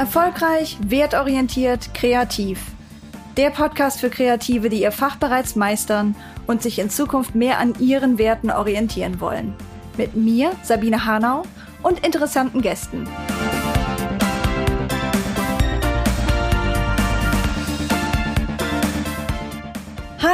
Erfolgreich, 0.00 0.78
wertorientiert, 0.80 1.92
kreativ. 1.92 2.58
Der 3.36 3.50
Podcast 3.50 4.00
für 4.00 4.08
Kreative, 4.08 4.70
die 4.70 4.80
ihr 4.80 4.92
Fach 4.92 5.16
bereits 5.16 5.56
meistern 5.56 6.16
und 6.46 6.62
sich 6.62 6.78
in 6.78 6.88
Zukunft 6.88 7.34
mehr 7.34 7.58
an 7.58 7.74
ihren 7.78 8.16
Werten 8.16 8.50
orientieren 8.50 9.20
wollen. 9.20 9.52
Mit 9.98 10.16
mir, 10.16 10.52
Sabine 10.62 11.04
Hanau, 11.04 11.42
und 11.82 12.02
interessanten 12.02 12.62
Gästen. 12.62 13.06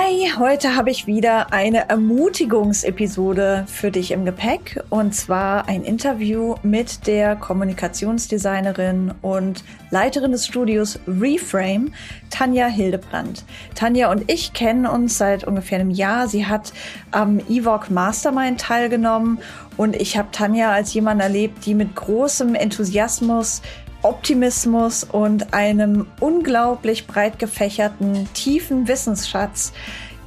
Hi, 0.07 0.31
heute 0.39 0.77
habe 0.77 0.91
ich 0.91 1.09
wieder 1.09 1.53
eine 1.53 1.89
Ermutigungsepisode 1.89 3.65
für 3.67 3.91
dich 3.91 4.13
im 4.13 4.25
Gepäck 4.25 4.81
und 4.89 5.17
zwar 5.17 5.69
ein 5.69 5.83
Interview 5.83 6.55
mit 6.63 7.09
der 7.09 7.35
Kommunikationsdesignerin 7.35 9.15
und 9.21 9.65
Leiterin 9.91 10.31
des 10.31 10.47
Studios 10.47 11.01
Reframe, 11.09 11.91
Tanja 12.31 12.69
Hildebrand. 12.69 13.45
Tanja 13.75 14.13
und 14.13 14.31
ich 14.31 14.53
kennen 14.53 14.87
uns 14.87 15.19
seit 15.19 15.43
ungefähr 15.43 15.81
einem 15.81 15.91
Jahr. 15.91 16.29
Sie 16.29 16.47
hat 16.47 16.73
am 17.11 17.41
Evoc 17.49 17.91
Mastermind 17.91 18.61
teilgenommen 18.61 19.39
und 19.77 19.97
ich 19.97 20.17
habe 20.17 20.29
Tanja 20.31 20.71
als 20.71 20.95
jemand 20.95 21.21
erlebt, 21.21 21.67
die 21.67 21.75
mit 21.75 21.97
großem 21.97 22.55
Enthusiasmus 22.55 23.61
Optimismus 24.07 25.03
und 25.03 25.53
einem 25.53 26.07
unglaublich 26.21 27.07
breit 27.09 27.39
gefächerten, 27.41 28.29
tiefen 28.35 28.87
Wissensschatz 28.87 29.73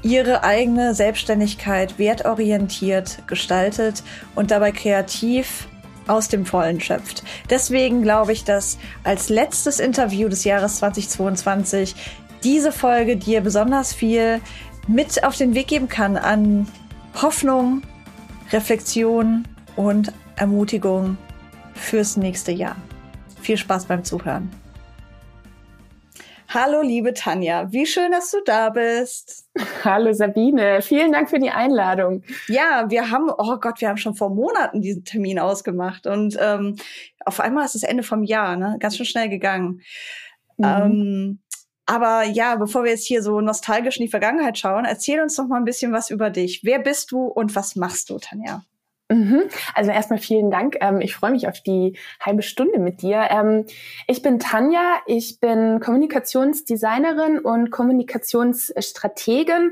ihre 0.01 0.43
eigene 0.43 0.93
Selbstständigkeit 0.93 1.97
wertorientiert 1.97 3.19
gestaltet 3.27 4.03
und 4.35 4.51
dabei 4.51 4.71
kreativ 4.71 5.67
aus 6.07 6.27
dem 6.27 6.45
Vollen 6.45 6.81
schöpft. 6.81 7.23
Deswegen 7.49 8.01
glaube 8.01 8.33
ich, 8.33 8.43
dass 8.43 8.77
als 9.03 9.29
letztes 9.29 9.79
Interview 9.79 10.27
des 10.27 10.43
Jahres 10.43 10.77
2022 10.79 11.95
diese 12.43 12.71
Folge 12.71 13.15
dir 13.15 13.41
besonders 13.41 13.93
viel 13.93 14.41
mit 14.87 15.23
auf 15.23 15.37
den 15.37 15.53
Weg 15.55 15.67
geben 15.67 15.87
kann 15.87 16.17
an 16.17 16.67
Hoffnung, 17.21 17.81
Reflexion 18.51 19.47
und 19.75 20.11
Ermutigung 20.35 21.17
fürs 21.73 22.17
nächste 22.17 22.51
Jahr. 22.51 22.75
Viel 23.49 23.57
Spaß 23.57 23.85
beim 23.85 24.03
Zuhören. 24.03 24.47
Hallo, 26.49 26.83
liebe 26.83 27.15
Tanja, 27.15 27.71
wie 27.71 27.87
schön, 27.87 28.11
dass 28.11 28.29
du 28.29 28.37
da 28.45 28.69
bist. 28.69 29.49
Hallo 29.83 30.13
Sabine, 30.13 30.83
vielen 30.83 31.11
Dank 31.11 31.31
für 31.31 31.39
die 31.39 31.49
Einladung. 31.49 32.21
Ja, 32.47 32.85
wir 32.89 33.09
haben, 33.09 33.31
oh 33.35 33.57
Gott, 33.57 33.81
wir 33.81 33.89
haben 33.89 33.97
schon 33.97 34.13
vor 34.13 34.29
Monaten 34.29 34.81
diesen 34.81 35.03
Termin 35.03 35.39
ausgemacht 35.39 36.05
und 36.05 36.37
ähm, 36.39 36.75
auf 37.25 37.39
einmal 37.39 37.65
ist 37.65 37.73
es 37.73 37.81
Ende 37.81 38.03
vom 38.03 38.23
Jahr, 38.23 38.55
ne? 38.55 38.77
Ganz 38.79 38.97
schön 38.97 39.07
schnell 39.07 39.29
gegangen. 39.29 39.81
Mhm. 40.57 40.65
Ähm, 40.65 41.39
aber 41.87 42.25
ja, 42.25 42.55
bevor 42.55 42.83
wir 42.83 42.91
jetzt 42.91 43.07
hier 43.07 43.23
so 43.23 43.41
nostalgisch 43.41 43.97
in 43.97 44.05
die 44.05 44.11
Vergangenheit 44.11 44.59
schauen, 44.59 44.85
erzähl 44.85 45.21
uns 45.21 45.37
doch 45.37 45.47
mal 45.47 45.57
ein 45.57 45.65
bisschen 45.65 45.91
was 45.91 46.11
über 46.11 46.29
dich. 46.29 46.61
Wer 46.63 46.77
bist 46.77 47.11
du 47.11 47.23
und 47.23 47.55
was 47.55 47.75
machst 47.75 48.11
du, 48.11 48.19
Tanja? 48.19 48.63
Mhm. 49.11 49.45
Also 49.73 49.89
erstmal 49.89 50.19
vielen 50.19 50.51
Dank. 50.51 50.77
Ähm, 50.81 51.01
ich 51.01 51.15
freue 51.15 51.31
mich 51.31 51.47
auf 51.47 51.61
die 51.61 51.97
halbe 52.19 52.43
Stunde 52.43 52.77
mit 52.77 53.01
dir. 53.01 53.27
Ähm, 53.31 53.65
ich 54.05 54.21
bin 54.21 54.37
Tanja, 54.37 54.99
ich 55.07 55.39
bin 55.39 55.79
Kommunikationsdesignerin 55.79 57.39
und 57.39 57.71
Kommunikationsstrategin. 57.71 59.71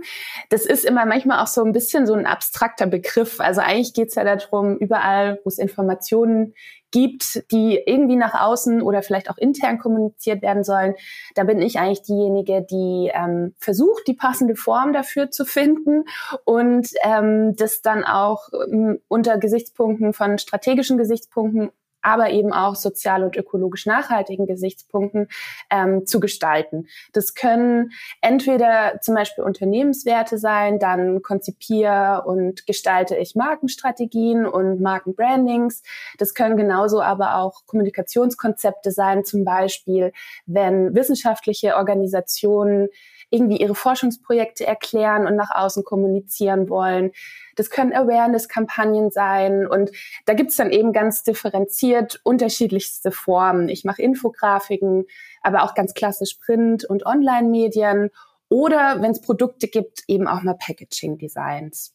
Das 0.50 0.66
ist 0.66 0.86
immer 0.86 1.06
manchmal 1.06 1.44
auch 1.44 1.48
so 1.48 1.64
ein 1.64 1.72
bisschen 1.72 2.08
so 2.08 2.16
ein 2.16 2.26
abstrakter 2.26 2.88
Begriff. 2.88 3.40
Also 3.40 3.62
eigentlich 3.62 3.94
geht 3.94 4.10
es 4.10 4.16
ja 4.16 4.24
darum, 4.24 4.78
überall, 4.78 5.40
wo 5.44 5.50
es 5.50 5.60
Informationen 5.60 6.56
gibt, 6.92 7.44
die 7.52 7.82
irgendwie 7.86 8.16
nach 8.16 8.34
außen 8.34 8.82
oder 8.82 9.02
vielleicht 9.02 9.30
auch 9.30 9.38
intern 9.38 9.78
kommuniziert 9.78 10.42
werden 10.42 10.64
sollen, 10.64 10.96
da 11.36 11.44
bin 11.44 11.62
ich 11.62 11.80
eigentlich 11.80 12.04
diejenige, 12.04 12.66
die 12.70 13.12
ähm, 13.14 13.54
versucht, 13.60 14.08
die 14.08 14.14
passende 14.14 14.56
Form 14.56 14.94
dafür 14.94 15.30
zu 15.30 15.46
finden 15.46 16.06
und 16.46 16.90
ähm, 17.04 17.56
das 17.56 17.82
dann 17.82 18.04
auch 18.04 18.50
ähm, 18.72 19.00
unter 19.08 19.38
Gesichtspunkten 19.38 20.14
von 20.14 20.38
strategischen 20.38 20.98
Gesichtspunkten 20.98 21.72
aber 22.02 22.30
eben 22.30 22.54
auch 22.54 22.76
sozial 22.76 23.24
und 23.24 23.36
ökologisch 23.36 23.86
nachhaltigen 23.86 24.46
Gesichtspunkten 24.46 25.28
ähm, 25.70 26.06
zu 26.06 26.20
gestalten. 26.20 26.88
Das 27.14 27.36
können 27.36 27.92
entweder 28.22 29.00
zum 29.02 29.16
Beispiel 29.16 29.44
Unternehmenswerte 29.44 30.38
sein, 30.38 30.80
dann 30.80 31.22
konzipiere 31.22 32.24
und 32.26 32.66
gestalte 32.66 33.16
ich 33.16 33.36
Markenstrategien 33.36 34.46
und 34.46 34.82
Markenbrandings. 34.82 35.84
Das 36.18 36.34
können 36.34 36.58
genauso 36.58 37.02
aber 37.02 37.38
auch 37.38 37.66
Kommunikationskonzepte 37.66 38.92
sein, 38.92 39.26
zum 39.26 39.44
Beispiel 39.44 40.14
wenn 40.46 40.96
wissenschaftliche 40.96 41.76
Organisationen 41.76 42.90
irgendwie 43.30 43.58
ihre 43.58 43.76
Forschungsprojekte 43.76 44.66
erklären 44.66 45.28
und 45.28 45.36
nach 45.36 45.52
außen 45.54 45.84
kommunizieren 45.84 46.70
wollen. 46.70 47.12
Das 47.56 47.70
können 47.70 47.94
Awareness-Kampagnen 47.94 49.12
sein 49.12 49.68
und 49.68 49.92
da 50.26 50.34
gibt's 50.34 50.56
dann 50.56 50.72
eben 50.72 50.94
ganz 50.94 51.24
differenziert 51.24 52.22
unterschiedlichste 52.24 53.12
Formen. 53.12 53.70
Ich 53.70 53.84
mache 53.84 54.02
Infografiken, 54.02 55.06
aber 55.42 55.64
auch 55.64 55.76
ganz 55.76 55.94
klassisch 55.94 56.36
Print- 56.36 56.86
und 56.86 57.06
Online-Medien 57.06 58.12
oder 58.50 59.02
wenn 59.02 59.12
es 59.12 59.22
Produkte 59.22 59.68
gibt, 59.68 60.04
eben 60.08 60.28
auch 60.28 60.42
mal 60.42 60.56
Packaging-Designs. 60.56 61.94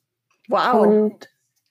Wow. 0.48 0.74
Und 0.74 1.28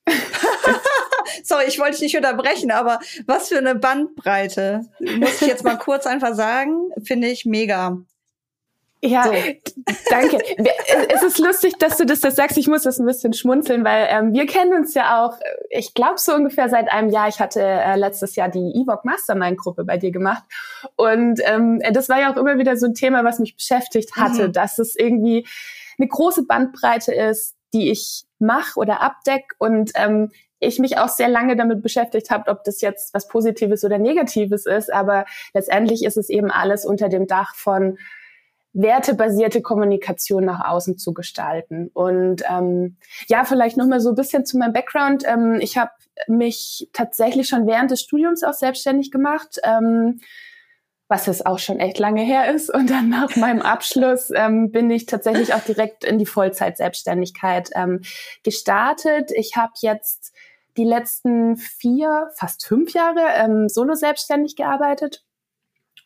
Sorry, 1.44 1.66
ich 1.68 1.80
wollte 1.80 1.94
dich 1.94 2.02
nicht 2.02 2.18
unterbrechen, 2.18 2.72
aber 2.72 3.00
was 3.26 3.50
für 3.50 3.58
eine 3.58 3.76
Bandbreite. 3.76 4.82
Muss 5.00 5.42
ich 5.42 5.48
jetzt 5.48 5.64
mal 5.64 5.78
kurz 5.78 6.06
einfach 6.06 6.34
sagen, 6.36 6.90
finde 7.04 7.28
ich 7.28 7.46
mega. 7.46 7.98
Ja, 9.04 9.24
so. 9.24 9.32
danke. 10.10 10.38
es 11.10 11.24
ist 11.24 11.40
lustig, 11.40 11.78
dass 11.80 11.98
du 11.98 12.06
das, 12.06 12.20
das 12.20 12.36
sagst. 12.36 12.58
Ich 12.58 12.68
muss 12.68 12.84
das 12.84 13.00
ein 13.00 13.06
bisschen 13.06 13.34
schmunzeln, 13.34 13.84
weil 13.84 14.08
ähm, 14.10 14.34
wir 14.34 14.46
kennen 14.46 14.74
uns 14.74 14.94
ja 14.94 15.26
auch, 15.26 15.38
ich 15.70 15.96
glaube 15.96 16.20
so 16.20 16.36
ungefähr 16.36 16.70
seit 16.70 16.92
einem 16.92 17.10
Jahr. 17.10 17.28
Ich 17.28 17.40
hatte 17.40 17.62
äh, 17.62 17.96
letztes 17.96 18.36
Jahr 18.36 18.50
die 18.50 18.74
Evoc 18.76 19.04
Mastermind 19.04 19.58
Gruppe 19.58 19.86
bei 19.86 19.98
dir 19.98 20.12
gemacht. 20.12 20.44
Und 20.96 21.42
ähm, 21.46 21.82
das 21.94 22.10
war 22.10 22.20
ja 22.20 22.32
auch 22.32 22.38
immer 22.38 22.60
wieder 22.60 22.78
so 22.78 22.86
ein 22.86 22.94
Thema, 22.94 23.24
was 23.24 23.40
mich 23.40 23.56
beschäftigt 23.56 24.16
hatte, 24.16 24.50
mhm. 24.50 24.54
dass 24.54 24.78
es 24.78 24.96
irgendwie 24.96 25.48
eine 25.98 26.08
große 26.08 26.46
Bandbreite 26.46 27.14
ist, 27.14 27.56
die 27.74 27.90
ich 27.90 28.26
mache 28.38 28.80
oder 28.80 29.02
abdeck 29.02 29.54
und 29.58 29.92
ähm, 29.96 30.30
ich 30.60 30.78
mich 30.78 31.00
auch 31.00 31.10
sehr 31.10 31.28
lange 31.28 31.56
damit 31.56 31.82
beschäftigt 31.82 32.30
habe, 32.30 32.52
ob 32.52 32.64
das 32.64 32.82
jetzt 32.82 33.16
was 33.16 33.28
Positives 33.28 33.84
oder 33.84 33.98
Negatives 33.98 34.68
ist. 34.68 34.94
Aber 34.94 35.26
letztendlich 35.56 36.06
ist 36.06 36.18
es 36.18 36.30
eben 36.30 36.52
alles 36.52 36.86
unter 36.86 37.10
dem 37.10 37.26
Dach 37.26 37.56
von 37.56 37.98
wertebasierte 38.74 39.62
Kommunikation 39.62 40.46
nach 40.46 40.66
außen 40.66 40.98
zu 40.98 41.14
gestalten. 41.14 41.90
Und 41.94 42.44
ähm, 42.50 42.98
ja, 43.28 43.44
vielleicht 43.44 43.78
noch 43.78 43.88
mal 43.88 44.00
so 44.00 44.10
ein 44.10 44.16
bisschen 44.16 44.46
zu 44.46 44.58
meinem 44.58 44.74
Background. 44.74 45.24
Ähm, 45.28 45.60
ich 45.62 45.78
habe 45.78 45.92
mich 46.28 46.90
tatsächlich 46.94 47.48
schon 47.48 47.68
während 47.68 47.92
des 47.92 48.02
Studiums 48.02 48.44
auch 48.44 48.54
selbstständig 48.54 49.12
gemacht. 49.12 49.60
Ähm, 49.64 50.20
was 51.12 51.26
jetzt 51.26 51.46
auch 51.46 51.60
schon 51.60 51.82
echt 51.82 52.00
lange 52.00 52.22
her 52.22 52.56
ist. 52.56 52.74
Und 52.74 52.90
dann 52.90 53.10
nach 53.10 53.36
meinem 53.36 53.62
Abschluss 53.62 54.32
ähm, 54.34 54.72
bin 54.72 54.90
ich 54.90 55.08
tatsächlich 55.08 55.54
auch 55.54 55.60
direkt 55.60 56.06
in 56.06 56.18
die 56.18 56.26
Vollzeit-Selbstständigkeit 56.26 57.70
ähm, 57.76 58.00
gestartet. 58.44 59.30
Ich 59.36 59.58
habe 59.58 59.74
jetzt 59.82 60.34
die 60.78 60.86
letzten 60.86 61.58
vier, 61.58 62.30
fast 62.38 62.66
fünf 62.66 62.94
Jahre 62.94 63.20
ähm, 63.36 63.68
solo 63.68 63.94
selbstständig 63.94 64.56
gearbeitet 64.56 65.26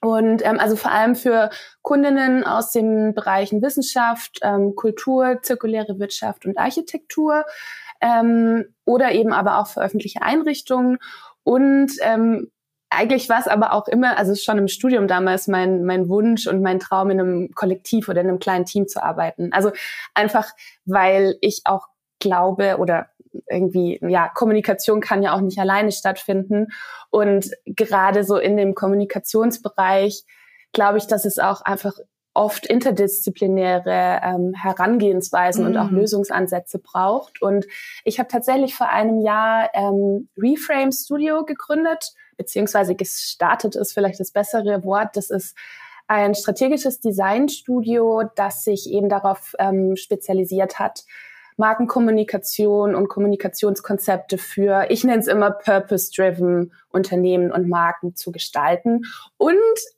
und 0.06 0.46
ähm, 0.46 0.60
also 0.60 0.76
vor 0.76 0.92
allem 0.92 1.16
für 1.16 1.50
Kundinnen 1.82 2.44
aus 2.44 2.72
den 2.72 3.16
Bereichen 3.16 3.64
Wissenschaft, 3.64 4.38
ähm, 4.44 4.76
Kultur, 4.76 5.40
zirkuläre 5.42 5.98
Wirtschaft 5.98 6.46
und 6.46 6.60
Architektur 6.60 7.44
ähm, 8.02 8.66
oder 8.86 9.14
eben 9.14 9.34
aber 9.34 9.58
auch 9.58 9.66
für 9.66 9.82
öffentliche 9.82 10.22
Einrichtungen. 10.22 11.00
Und 11.44 11.94
ähm, 12.02 12.52
eigentlich 12.92 13.30
war 13.30 13.40
es 13.40 13.48
aber 13.48 13.74
auch 13.74 13.88
immer, 13.88 14.18
also 14.20 14.36
schon 14.36 14.60
im 14.60 14.68
Studium 14.68 15.08
damals 15.08 15.48
mein, 15.48 15.84
mein 15.86 16.08
Wunsch 16.08 16.46
und 16.46 16.62
mein 16.62 16.80
Traum, 16.80 17.10
in 17.10 17.20
einem 17.20 17.52
Kollektiv 17.56 18.08
oder 18.08 18.22
in 18.22 18.28
einem 18.28 18.40
kleinen 18.40 18.66
Team 18.66 18.88
zu 18.88 19.02
arbeiten. 19.02 19.52
Also 19.54 19.72
einfach, 20.14 20.52
weil 20.86 21.36
ich 21.42 21.62
auch 21.66 21.88
glaube 22.20 22.78
oder 22.78 23.10
irgendwie, 23.50 24.00
ja, 24.02 24.30
Kommunikation 24.30 25.02
kann 25.02 25.24
ja 25.24 25.34
auch 25.34 25.42
nicht 25.42 25.60
alleine 25.60 25.92
stattfinden. 25.92 26.68
Und 27.10 27.52
gerade 27.66 28.24
so 28.24 28.38
in 28.38 28.58
dem 28.58 28.76
Kommunikationsbereich 28.76 30.24
glaube 30.74 30.98
ich, 30.98 31.08
dass 31.08 31.26
es 31.26 31.40
auch 31.40 31.62
einfach 31.62 31.94
oft 32.36 32.66
interdisziplinäre 32.66 34.20
ähm, 34.22 34.54
Herangehensweisen 34.54 35.64
mm. 35.64 35.68
und 35.68 35.78
auch 35.78 35.90
mhm. 35.90 36.00
Lösungsansätze 36.00 36.80
braucht. 36.80 37.42
Und 37.42 37.66
ich 38.04 38.20
habe 38.20 38.28
tatsächlich 38.28 38.76
vor 38.76 38.90
einem 38.90 39.22
Jahr 39.22 39.70
ähm, 39.74 40.28
Reframe 40.38 40.92
Studio 40.92 41.46
gegründet, 41.46 42.14
beziehungsweise 42.36 42.94
gestartet 42.96 43.76
ist 43.78 43.94
vielleicht 43.94 44.20
das 44.20 44.32
bessere 44.32 44.84
Wort. 44.84 45.16
Das 45.16 45.30
ist 45.30 45.56
ein 46.08 46.36
strategisches 46.36 47.00
Designstudio, 47.00 48.24
das 48.36 48.64
sich 48.64 48.92
eben 48.92 49.10
darauf 49.10 49.56
ähm, 49.58 49.96
spezialisiert 49.96 50.78
hat, 50.78 51.06
Markenkommunikation 51.58 52.96
und 52.96 53.08
Kommunikationskonzepte 53.08 54.38
für, 54.38 54.88
ich 54.90 55.04
nenne 55.04 55.20
es 55.20 55.28
immer 55.28 55.52
Purpose-Driven 55.52 56.74
Unternehmen 56.90 57.52
und 57.52 57.68
Marken 57.68 58.16
zu 58.16 58.32
gestalten. 58.32 59.04
Und 59.38 59.56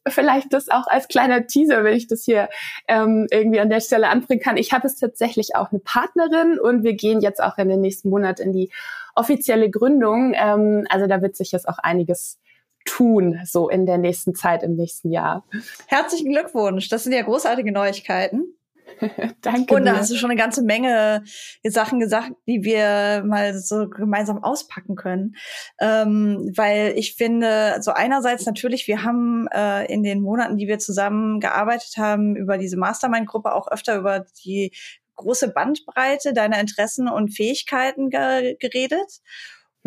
vielleicht 0.08 0.52
das 0.52 0.70
auch 0.70 0.88
als 0.88 1.08
kleiner 1.08 1.48
Teaser, 1.48 1.84
wenn 1.84 1.96
ich 1.96 2.08
das 2.08 2.24
hier 2.24 2.50
ähm, 2.88 3.28
irgendwie 3.32 3.60
an 3.60 3.70
der 3.70 3.82
Stelle 3.82 4.10
anbringen 4.10 4.42
kann. 4.42 4.58
Ich 4.58 4.74
habe 4.74 4.88
es 4.88 4.98
tatsächlich 4.98 5.56
auch 5.56 5.72
eine 5.72 5.80
Partnerin 5.80 6.60
und 6.60 6.84
wir 6.84 6.94
gehen 6.94 7.22
jetzt 7.22 7.42
auch 7.42 7.58
in 7.58 7.70
den 7.70 7.82
nächsten 7.82 8.10
Monat 8.10 8.40
in 8.40 8.52
die 8.52 8.72
offizielle 9.16 9.70
Gründung. 9.70 10.34
Ähm, 10.36 10.86
also 10.90 11.08
da 11.08 11.22
wird 11.22 11.36
sich 11.36 11.52
jetzt 11.52 11.68
auch 11.70 11.78
einiges 11.78 12.40
tun, 12.86 13.40
so 13.46 13.70
in 13.70 13.86
der 13.86 13.98
nächsten 13.98 14.34
Zeit, 14.34 14.64
im 14.64 14.76
nächsten 14.76 15.12
Jahr. 15.12 15.46
Herzlichen 15.88 16.32
Glückwunsch. 16.32 16.90
Das 16.90 17.04
sind 17.04 17.14
ja 17.14 17.22
großartige 17.22 17.72
Neuigkeiten. 17.72 18.57
Danke. 19.42 19.76
Und 19.76 19.86
da 19.86 19.98
hast 19.98 20.12
du 20.12 20.16
schon 20.16 20.30
eine 20.30 20.40
ganze 20.40 20.64
Menge 20.64 21.24
Sachen 21.64 22.00
gesagt, 22.00 22.32
die 22.48 22.64
wir 22.64 23.24
mal 23.26 23.58
so 23.58 23.90
gemeinsam 23.90 24.44
auspacken 24.44 24.96
können. 24.96 25.36
Ähm, 25.80 26.52
weil 26.56 26.94
ich 26.96 27.16
finde, 27.16 27.78
so 27.82 27.92
einerseits 27.92 28.46
natürlich, 28.46 28.88
wir 28.88 29.04
haben 29.04 29.48
äh, 29.54 29.86
in 29.92 30.04
den 30.04 30.22
Monaten, 30.22 30.58
die 30.58 30.68
wir 30.68 30.80
zusammen 30.80 31.40
gearbeitet 31.40 31.98
haben, 31.98 32.36
über 32.36 32.58
diese 32.58 32.78
Mastermind-Gruppe 32.78 33.54
auch 33.54 33.68
öfter 33.72 33.98
über 33.98 34.26
die 34.46 34.72
große 35.16 35.52
Bandbreite 35.52 36.34
deiner 36.34 36.60
Interessen 36.60 37.08
und 37.08 37.30
Fähigkeiten 37.30 38.10
ge 38.10 38.56
geredet. 38.60 39.22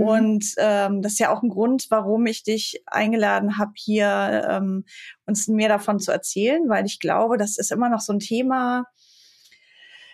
Mhm. 0.01 0.07
Und 0.07 0.45
ähm, 0.59 1.03
das 1.03 1.13
ist 1.13 1.19
ja 1.19 1.33
auch 1.33 1.43
ein 1.43 1.51
Grund, 1.51 1.87
warum 1.91 2.27
ich 2.27 2.43
dich 2.43 2.83
eingeladen 2.87 3.59
habe, 3.59 3.73
hier 3.77 4.47
ähm, 4.49 4.85
uns 5.27 5.49
mehr 5.49 5.69
davon 5.69 5.99
zu 5.99 6.11
erzählen, 6.11 6.69
weil 6.69 6.87
ich 6.87 7.01
glaube, 7.01 7.37
das 7.37 7.59
ist 7.59 7.71
immer 7.71 7.89
noch 7.89 8.01
so 8.01 8.13
ein 8.13 8.19
Thema, 8.19 8.85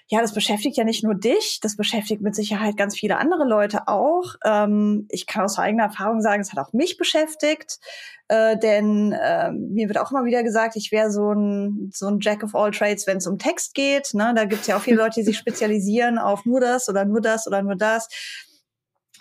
ja, 0.08 0.20
das 0.20 0.34
beschäftigt 0.34 0.76
ja 0.76 0.84
nicht 0.84 1.02
nur 1.02 1.16
dich, 1.16 1.58
das 1.60 1.76
beschäftigt 1.76 2.22
mit 2.22 2.36
Sicherheit 2.36 2.76
ganz 2.76 2.96
viele 2.96 3.18
andere 3.18 3.44
Leute 3.44 3.88
auch. 3.88 4.36
Ähm, 4.44 5.06
ich 5.10 5.26
kann 5.26 5.44
aus 5.44 5.58
eigener 5.58 5.84
Erfahrung 5.84 6.20
sagen, 6.20 6.40
es 6.40 6.52
hat 6.52 6.60
auch 6.60 6.72
mich 6.72 6.96
beschäftigt, 6.96 7.80
äh, 8.28 8.56
denn 8.56 9.12
äh, 9.12 9.50
mir 9.50 9.88
wird 9.88 9.98
auch 9.98 10.12
immer 10.12 10.24
wieder 10.24 10.44
gesagt, 10.44 10.76
ich 10.76 10.92
wäre 10.92 11.10
so 11.10 11.32
ein, 11.32 11.90
so 11.92 12.06
ein 12.06 12.20
Jack 12.20 12.44
of 12.44 12.54
all 12.54 12.70
Trades, 12.70 13.08
wenn 13.08 13.16
es 13.16 13.26
um 13.26 13.38
Text 13.38 13.74
geht. 13.74 14.14
Ne? 14.14 14.32
Da 14.36 14.44
gibt 14.44 14.60
es 14.60 14.68
ja 14.68 14.76
auch 14.76 14.82
viele 14.82 14.98
Leute, 14.98 15.14
die 15.16 15.24
sich 15.24 15.38
spezialisieren 15.38 16.18
auf 16.18 16.44
nur 16.44 16.60
das 16.60 16.88
oder 16.88 17.04
nur 17.04 17.20
das 17.20 17.48
oder 17.48 17.62
nur 17.62 17.76
das. 17.76 18.08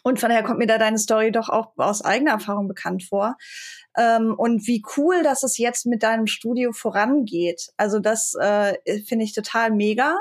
Und 0.05 0.19
von 0.19 0.29
daher 0.29 0.43
kommt 0.43 0.59
mir 0.59 0.67
da 0.67 0.77
deine 0.77 0.99
Story 0.99 1.31
doch 1.31 1.49
auch 1.49 1.71
aus 1.77 2.03
eigener 2.03 2.33
Erfahrung 2.33 2.67
bekannt 2.67 3.03
vor. 3.03 3.37
Ähm, 3.97 4.35
und 4.37 4.67
wie 4.67 4.83
cool, 4.95 5.23
dass 5.23 5.41
es 5.41 5.57
jetzt 5.57 5.87
mit 5.87 6.03
deinem 6.03 6.27
Studio 6.27 6.73
vorangeht. 6.73 7.69
Also 7.75 7.97
das 7.97 8.35
äh, 8.39 8.75
finde 9.07 9.25
ich 9.25 9.33
total 9.33 9.71
mega. 9.71 10.15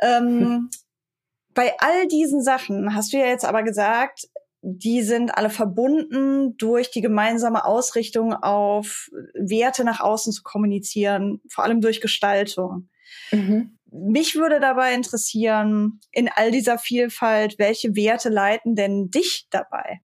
Ähm, 0.00 0.70
bei 1.54 1.74
all 1.80 2.08
diesen 2.08 2.42
Sachen 2.42 2.94
hast 2.94 3.12
du 3.12 3.18
ja 3.18 3.26
jetzt 3.26 3.44
aber 3.44 3.62
gesagt, 3.62 4.26
die 4.62 5.02
sind 5.02 5.36
alle 5.36 5.50
verbunden 5.50 6.56
durch 6.56 6.90
die 6.90 7.02
gemeinsame 7.02 7.66
Ausrichtung 7.66 8.32
auf 8.32 9.10
Werte 9.34 9.84
nach 9.84 10.00
außen 10.00 10.32
zu 10.32 10.42
kommunizieren, 10.42 11.42
vor 11.50 11.64
allem 11.64 11.82
durch 11.82 12.00
Gestaltung. 12.00 12.88
Mhm. 13.30 13.76
Mich 13.96 14.34
würde 14.34 14.58
dabei 14.58 14.92
interessieren, 14.92 16.00
in 16.10 16.28
all 16.28 16.50
dieser 16.50 16.78
Vielfalt, 16.78 17.58
welche 17.58 17.94
Werte 17.94 18.28
leiten 18.28 18.74
denn 18.74 19.10
dich 19.10 19.46
dabei? 19.50 20.00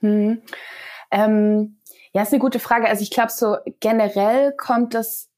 Mhm. 0.00 0.42
Ähm, 1.10 1.80
ja, 2.12 2.22
ist 2.22 2.32
eine 2.32 2.40
gute 2.40 2.60
Frage. 2.60 2.88
Also 2.88 3.02
ich 3.02 3.10
glaube, 3.10 3.32
so 3.32 3.56
generell 3.80 4.52
kommt 4.52 4.94
das 4.94 5.28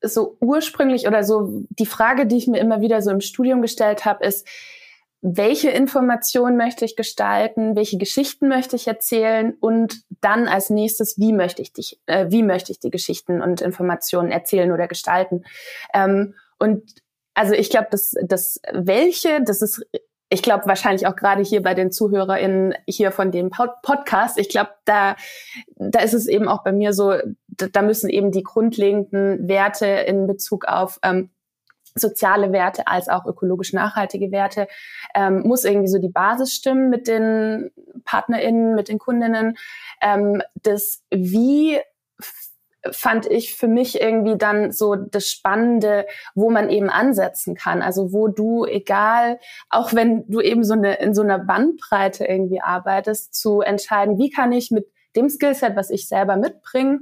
so 0.00 0.38
ursprünglich 0.40 1.06
oder 1.06 1.22
so 1.22 1.64
die 1.70 1.86
Frage, 1.86 2.26
die 2.26 2.38
ich 2.38 2.46
mir 2.46 2.60
immer 2.60 2.80
wieder 2.80 3.02
so 3.02 3.10
im 3.10 3.20
Studium 3.20 3.60
gestellt 3.60 4.04
habe, 4.04 4.24
ist, 4.24 4.46
welche 5.20 5.70
Informationen 5.70 6.56
möchte 6.56 6.84
ich 6.84 6.94
gestalten, 6.94 7.74
welche 7.74 7.98
Geschichten 7.98 8.48
möchte 8.48 8.76
ich 8.76 8.86
erzählen 8.86 9.56
und 9.60 10.02
dann 10.20 10.46
als 10.46 10.70
nächstes, 10.70 11.18
wie 11.18 11.32
möchte 11.32 11.60
ich 11.60 11.72
dich, 11.72 12.00
äh, 12.06 12.26
wie 12.30 12.44
möchte 12.44 12.70
ich 12.70 12.78
die 12.78 12.90
Geschichten 12.90 13.42
und 13.42 13.60
Informationen 13.60 14.30
erzählen 14.30 14.70
oder 14.70 14.86
gestalten. 14.86 15.44
Ähm, 15.92 16.34
und 16.60 16.94
also 17.38 17.54
ich 17.54 17.70
glaube, 17.70 17.86
dass 17.92 18.16
das 18.20 18.60
welche, 18.72 19.40
das 19.44 19.62
ist 19.62 19.86
ich 20.28 20.42
glaube 20.42 20.66
wahrscheinlich 20.66 21.06
auch 21.06 21.14
gerade 21.14 21.42
hier 21.42 21.62
bei 21.62 21.72
den 21.72 21.92
ZuhörerInnen 21.92 22.74
hier 22.86 23.12
von 23.12 23.30
dem 23.30 23.50
Podcast, 23.50 24.38
ich 24.38 24.48
glaube, 24.48 24.70
da, 24.84 25.16
da 25.76 26.00
ist 26.00 26.14
es 26.14 26.26
eben 26.26 26.48
auch 26.48 26.64
bei 26.64 26.72
mir 26.72 26.92
so, 26.92 27.14
da 27.46 27.80
müssen 27.80 28.10
eben 28.10 28.32
die 28.32 28.42
grundlegenden 28.42 29.48
Werte 29.48 29.86
in 29.86 30.26
Bezug 30.26 30.66
auf 30.66 30.98
ähm, 31.02 31.30
soziale 31.94 32.52
Werte 32.52 32.88
als 32.88 33.08
auch 33.08 33.24
ökologisch 33.24 33.72
nachhaltige 33.72 34.32
Werte, 34.32 34.66
ähm, 35.14 35.42
muss 35.44 35.64
irgendwie 35.64 35.88
so 35.88 35.98
die 35.98 36.10
Basis 36.10 36.52
stimmen 36.52 36.90
mit 36.90 37.06
den 37.06 37.70
PartnerInnen, 38.04 38.74
mit 38.74 38.88
den 38.88 38.98
Kundinnen. 38.98 39.56
Ähm, 40.02 40.42
das 40.56 41.04
Wie 41.10 41.78
fand 42.92 43.26
ich 43.26 43.54
für 43.54 43.68
mich 43.68 44.00
irgendwie 44.00 44.36
dann 44.36 44.72
so 44.72 44.94
das 44.94 45.28
Spannende, 45.28 46.06
wo 46.34 46.50
man 46.50 46.68
eben 46.70 46.90
ansetzen 46.90 47.54
kann. 47.54 47.82
Also 47.82 48.12
wo 48.12 48.28
du, 48.28 48.64
egal, 48.64 49.38
auch 49.70 49.94
wenn 49.94 50.24
du 50.28 50.40
eben 50.40 50.64
so 50.64 50.74
eine, 50.74 50.94
in 50.94 51.14
so 51.14 51.22
einer 51.22 51.38
Bandbreite 51.38 52.24
irgendwie 52.24 52.60
arbeitest, 52.60 53.34
zu 53.34 53.60
entscheiden, 53.60 54.18
wie 54.18 54.30
kann 54.30 54.52
ich 54.52 54.70
mit 54.70 54.86
dem 55.16 55.28
Skillset, 55.28 55.76
was 55.76 55.90
ich 55.90 56.08
selber 56.08 56.36
mitbringe, 56.36 57.00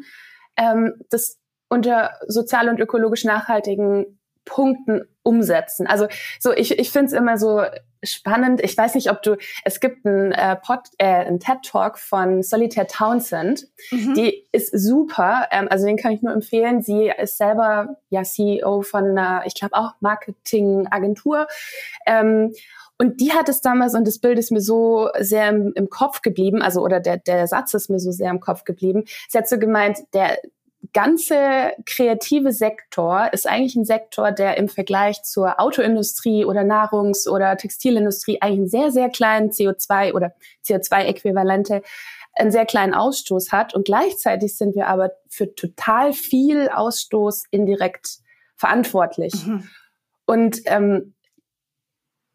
ähm, 0.57 0.95
das 1.11 1.39
unter 1.69 2.13
sozial 2.29 2.69
und 2.69 2.81
ökologisch 2.81 3.25
nachhaltigen 3.25 4.19
Punkten 4.47 5.03
umsetzen. 5.23 5.87
Also 5.87 6.07
so, 6.41 6.53
ich, 6.53 6.79
ich 6.79 6.91
finde 6.91 7.07
es 7.07 7.13
immer 7.13 7.37
so 7.37 7.63
spannend. 8.03 8.63
Ich 8.63 8.79
weiß 8.79 8.95
nicht, 8.95 9.11
ob 9.11 9.23
du, 9.23 9.37
es 9.65 9.81
gibt 9.81 10.07
einen, 10.07 10.33
äh, 10.33 10.57
Pod, 10.57 10.81
äh, 10.97 11.27
einen 11.27 11.41
TED-Talk 11.41 11.99
von 11.99 12.43
Solitaire 12.43 12.87
Townsend. 12.87 13.67
Mhm. 13.91 14.15
Die 14.15 14.47
ist 14.53 14.71
super. 14.79 15.49
Ähm, 15.51 15.67
also 15.69 15.85
den 15.85 15.97
kann 15.99 16.13
ich 16.13 16.23
nur 16.23 16.33
empfehlen. 16.33 16.81
Sie 16.81 17.13
ist 17.19 17.37
selber 17.37 17.97
ja 18.09 18.23
CEO 18.23 18.83
von 18.83 19.05
einer, 19.11 19.43
ich 19.45 19.55
glaube 19.55 19.75
auch 19.75 19.95
Marketingagentur. 20.01 21.47
Ähm, 22.07 22.55
und 22.99 23.21
die 23.21 23.33
hat 23.33 23.49
es 23.51 23.61
damals, 23.61 23.95
und 23.95 24.07
das 24.07 24.19
Bild 24.19 24.39
ist 24.39 24.51
mir 24.51 24.63
so 24.63 25.11
sehr 25.19 25.51
im, 25.51 25.73
im 25.75 25.91
Kopf 25.91 26.23
geblieben, 26.23 26.63
also 26.63 26.81
oder 26.81 26.99
der, 26.99 27.19
der 27.19 27.47
Satz 27.47 27.75
ist 27.75 27.91
mir 27.91 27.99
so 27.99 28.11
sehr 28.11 28.31
im 28.31 28.41
Kopf 28.41 28.65
geblieben. 28.65 29.05
Sie 29.29 29.37
hat 29.37 29.49
so 29.49 29.59
gemeint, 29.59 29.99
der, 30.15 30.39
ganze 30.93 31.73
kreative 31.85 32.53
Sektor 32.53 33.33
ist 33.33 33.47
eigentlich 33.47 33.77
ein 33.77 33.85
Sektor, 33.85 34.33
der 34.33 34.57
im 34.57 34.69
Vergleich 34.69 35.23
zur 35.23 35.61
Autoindustrie 35.61 36.45
oder 36.45 36.63
Nahrungs- 36.63 37.29
oder 37.29 37.57
Textilindustrie 37.57 38.39
eigentlich 38.41 38.59
einen 38.59 38.69
sehr, 38.69 38.91
sehr 38.91 39.09
kleinen 39.09 39.51
CO2 39.51 40.13
oder 40.13 40.35
CO2-Äquivalente 40.65 41.83
einen 42.35 42.51
sehr 42.51 42.67
kleinen 42.67 42.95
Ausstoß 42.95 43.53
hat. 43.53 43.75
Und 43.75 43.87
gleichzeitig 43.87 44.57
sind 44.57 44.75
wir 44.75 44.89
aber 44.89 45.13
für 45.29 45.55
total 45.55 46.13
viel 46.13 46.69
Ausstoß 46.69 47.45
indirekt 47.51 48.19
verantwortlich. 48.57 49.47
Mhm. 49.47 49.69
Und 50.27 50.61
ähm, 50.67 51.15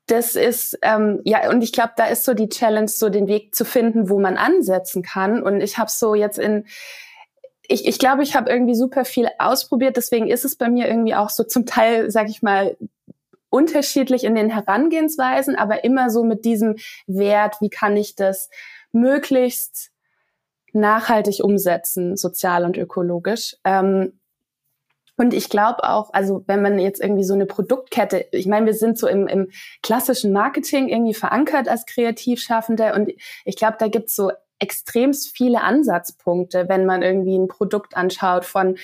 das 0.08 0.36
ist, 0.36 0.78
ähm, 0.82 1.22
ja, 1.24 1.50
und 1.50 1.64
ich 1.64 1.72
glaube, 1.72 1.94
da 1.96 2.06
ist 2.06 2.26
so 2.26 2.34
die 2.34 2.50
Challenge, 2.50 2.88
so 2.88 3.10
den 3.10 3.28
Weg 3.28 3.56
zu 3.56 3.64
finden, 3.64 4.10
wo 4.10 4.20
man 4.20 4.38
ansetzen 4.38 5.04
kann. 5.04 5.42
Und 5.42 5.62
ich 5.62 5.78
habe 5.78 5.90
so 5.90 6.16
jetzt 6.16 6.40
in 6.40 6.66
ich, 7.72 7.88
ich 7.88 8.00
glaube, 8.00 8.24
ich 8.24 8.36
habe 8.36 8.50
irgendwie 8.50 8.76
super 8.76 9.06
viel 9.06 9.28
ausprobiert. 9.40 9.98
Deswegen 9.98 10.28
ist 10.28 10.46
es 10.46 10.56
bei 10.56 10.70
mir 10.70 10.88
irgendwie 10.88 11.16
auch 11.16 11.30
so 11.30 11.44
zum 11.44 11.66
Teil, 11.66 12.12
sag 12.12 12.30
ich 12.30 12.42
mal, 12.42 12.78
unterschiedlich 13.50 14.24
in 14.24 14.36
den 14.36 14.50
Herangehensweisen, 14.50 15.56
aber 15.56 15.84
immer 15.84 16.10
so 16.10 16.24
mit 16.24 16.46
diesem 16.46 16.76
Wert, 17.08 17.58
wie 17.60 17.70
kann 17.70 17.98
ich 17.98 18.16
das 18.16 18.50
möglichst 18.92 19.92
nachhaltig 20.74 21.44
umsetzen, 21.44 22.16
sozial 22.16 22.66
und 22.66 22.78
ökologisch. 22.78 23.58
Ähm, 23.64 24.20
und 25.18 25.34
ich 25.34 25.50
glaube 25.50 25.84
auch, 25.84 26.14
also 26.14 26.44
wenn 26.48 26.62
man 26.62 26.80
jetzt 26.80 27.02
irgendwie 27.02 27.26
so 27.26 27.34
eine 27.34 27.46
Produktkette, 27.46 28.26
ich 28.32 28.48
meine, 28.48 28.66
wir 28.66 28.74
sind 28.74 28.98
so 28.98 29.08
im, 29.08 29.28
im 29.28 29.50
klassischen 29.84 30.32
Marketing 30.32 30.88
irgendwie 30.88 31.14
verankert 31.14 31.68
als 31.68 31.86
Kreativschaffende 31.86 32.94
und 32.96 33.12
ich 33.46 33.56
glaube, 33.56 33.76
da 33.80 33.88
gibt's 33.88 34.16
so 34.16 34.32
extremst 34.62 35.36
viele 35.36 35.62
Ansatzpunkte, 35.62 36.70
wenn 36.70 36.86
man 36.86 37.02
irgendwie 37.02 37.38
ein 37.38 37.48
Produkt 37.48 37.98
anschaut 37.98 38.46
von 38.46 38.78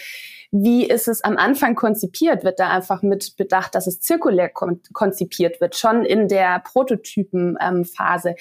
wie 0.52 0.86
ist 0.86 1.08
es 1.08 1.24
am 1.24 1.38
Anfang 1.38 1.76
konzipiert? 1.76 2.44
Wird 2.44 2.60
da 2.60 2.70
einfach 2.70 3.02
mit 3.02 3.36
bedacht, 3.36 3.76
dass 3.76 3.86
es 3.86 4.00
zirkulär 4.00 4.50
kon 4.50 4.82
konzipiert 4.94 5.60
wird, 5.60 5.76
schon 5.76 6.06
in 6.06 6.28
der 6.28 6.60
Prototypenphase? 6.60 8.30
Ähm, 8.30 8.36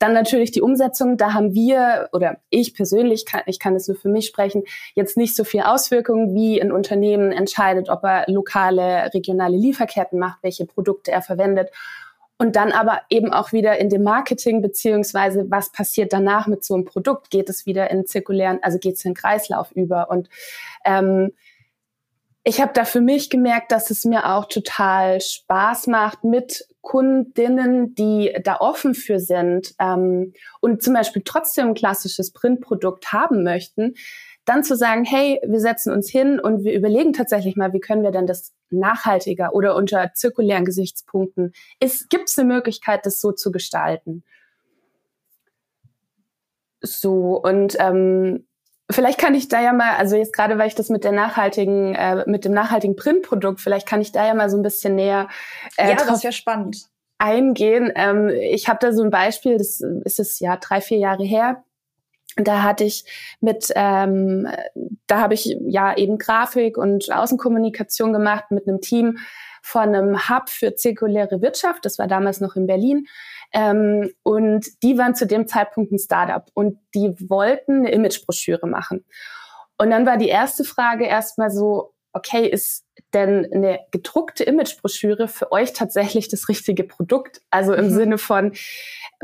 dann 0.00 0.12
natürlich 0.12 0.50
die 0.50 0.60
Umsetzung, 0.60 1.16
da 1.16 1.32
haben 1.32 1.54
wir 1.54 2.08
oder 2.12 2.38
ich 2.50 2.74
persönlich, 2.74 3.24
kann, 3.24 3.42
ich 3.46 3.60
kann 3.60 3.76
es 3.76 3.86
nur 3.86 3.96
für 3.96 4.08
mich 4.08 4.26
sprechen, 4.26 4.64
jetzt 4.94 5.16
nicht 5.16 5.36
so 5.36 5.44
viel 5.44 5.62
Auswirkungen, 5.62 6.34
wie 6.34 6.60
ein 6.60 6.72
Unternehmen 6.72 7.30
entscheidet, 7.30 7.88
ob 7.88 8.02
er 8.02 8.24
lokale, 8.26 9.14
regionale 9.14 9.56
Lieferketten 9.56 10.18
macht, 10.18 10.42
welche 10.42 10.66
Produkte 10.66 11.12
er 11.12 11.22
verwendet 11.22 11.70
und 12.38 12.56
dann 12.56 12.72
aber 12.72 13.02
eben 13.10 13.32
auch 13.32 13.52
wieder 13.52 13.78
in 13.78 13.88
dem 13.88 14.02
Marketing 14.02 14.60
beziehungsweise 14.60 15.46
was 15.50 15.70
passiert 15.70 16.12
danach 16.12 16.46
mit 16.46 16.64
so 16.64 16.74
einem 16.74 16.84
Produkt? 16.84 17.30
Geht 17.30 17.48
es 17.48 17.66
wieder 17.66 17.90
in 17.90 18.06
zirkulären, 18.06 18.58
also 18.62 18.78
geht 18.78 18.96
es 18.96 19.04
in 19.04 19.12
den 19.12 19.16
Kreislauf 19.16 19.70
über? 19.72 20.10
Und 20.10 20.28
ähm, 20.84 21.32
ich 22.42 22.60
habe 22.60 22.72
da 22.74 22.84
für 22.84 23.00
mich 23.00 23.30
gemerkt, 23.30 23.72
dass 23.72 23.90
es 23.90 24.04
mir 24.04 24.34
auch 24.34 24.44
total 24.44 25.20
Spaß 25.20 25.86
macht 25.86 26.24
mit 26.24 26.66
Kundinnen, 26.82 27.94
die 27.94 28.36
da 28.44 28.58
offen 28.58 28.94
für 28.94 29.18
sind 29.18 29.74
ähm, 29.78 30.34
und 30.60 30.82
zum 30.82 30.92
Beispiel 30.92 31.22
trotzdem 31.24 31.68
ein 31.68 31.74
klassisches 31.74 32.32
Printprodukt 32.32 33.12
haben 33.12 33.42
möchten, 33.42 33.94
dann 34.44 34.62
zu 34.62 34.76
sagen, 34.76 35.04
hey, 35.04 35.40
wir 35.46 35.60
setzen 35.60 35.92
uns 35.92 36.10
hin 36.10 36.38
und 36.38 36.64
wir 36.64 36.74
überlegen 36.74 37.12
tatsächlich 37.12 37.56
mal, 37.56 37.72
wie 37.72 37.80
können 37.80 38.02
wir 38.02 38.10
denn 38.10 38.26
das 38.26 38.52
nachhaltiger 38.70 39.54
oder 39.54 39.74
unter 39.74 40.12
zirkulären 40.14 40.64
Gesichtspunkten, 40.64 41.52
gibt 41.80 42.28
es 42.28 42.38
eine 42.38 42.48
Möglichkeit, 42.48 43.06
das 43.06 43.20
so 43.20 43.32
zu 43.32 43.52
gestalten. 43.52 44.24
So, 46.80 47.40
und 47.42 47.76
ähm, 47.80 48.46
vielleicht 48.90 49.18
kann 49.18 49.34
ich 49.34 49.48
da 49.48 49.62
ja 49.62 49.72
mal, 49.72 49.96
also 49.96 50.16
jetzt 50.16 50.34
gerade, 50.34 50.58
weil 50.58 50.68
ich 50.68 50.74
das 50.74 50.90
mit 50.90 51.04
der 51.04 51.12
nachhaltigen, 51.12 51.94
äh, 51.94 52.24
mit 52.26 52.44
dem 52.44 52.52
nachhaltigen 52.52 52.96
Printprodukt, 52.96 53.60
vielleicht 53.60 53.88
kann 53.88 54.02
ich 54.02 54.12
da 54.12 54.26
ja 54.26 54.34
mal 54.34 54.50
so 54.50 54.58
ein 54.58 54.62
bisschen 54.62 54.94
näher. 54.94 55.28
Äh, 55.78 55.90
ja, 55.90 55.96
das 55.96 56.22
wäre 56.22 56.32
spannend. 56.32 56.84
Eingehen. 57.16 57.90
Ähm, 57.94 58.28
ich 58.28 58.68
habe 58.68 58.80
da 58.80 58.92
so 58.92 59.02
ein 59.02 59.10
Beispiel, 59.10 59.56
das 59.56 59.80
ist 59.80 60.20
es 60.20 60.40
ja 60.40 60.56
drei, 60.56 60.82
vier 60.82 60.98
Jahre 60.98 61.24
her. 61.24 61.64
Da 62.36 62.62
hatte 62.62 62.84
ich 62.84 63.04
mit, 63.40 63.72
ähm, 63.76 64.48
da 65.06 65.20
habe 65.20 65.34
ich 65.34 65.56
ja 65.66 65.96
eben 65.96 66.18
Grafik 66.18 66.76
und 66.76 67.12
Außenkommunikation 67.12 68.12
gemacht 68.12 68.50
mit 68.50 68.66
einem 68.66 68.80
Team 68.80 69.18
von 69.62 69.94
einem 69.94 70.28
Hub 70.28 70.50
für 70.50 70.74
zirkuläre 70.74 71.40
Wirtschaft. 71.40 71.84
Das 71.84 71.98
war 71.98 72.06
damals 72.06 72.40
noch 72.40 72.56
in 72.56 72.66
Berlin. 72.66 73.06
Ähm, 73.52 74.10
und 74.22 74.66
die 74.82 74.98
waren 74.98 75.14
zu 75.14 75.26
dem 75.26 75.46
Zeitpunkt 75.46 75.92
ein 75.92 75.98
Startup 75.98 76.44
und 76.54 76.78
die 76.94 77.14
wollten 77.30 77.78
eine 77.78 77.92
Imagebroschüre 77.92 78.66
machen. 78.66 79.04
Und 79.78 79.90
dann 79.90 80.06
war 80.06 80.16
die 80.16 80.28
erste 80.28 80.64
Frage 80.64 81.06
erstmal 81.06 81.50
so, 81.50 81.94
okay, 82.12 82.46
ist 82.48 82.83
denn 83.14 83.48
eine 83.52 83.80
gedruckte 83.90 84.44
Imagebroschüre 84.44 85.28
für 85.28 85.52
euch 85.52 85.72
tatsächlich 85.72 86.28
das 86.28 86.48
richtige 86.48 86.84
Produkt? 86.84 87.40
Also 87.50 87.72
im 87.74 87.86
mhm. 87.86 87.90
Sinne 87.90 88.18
von, 88.18 88.52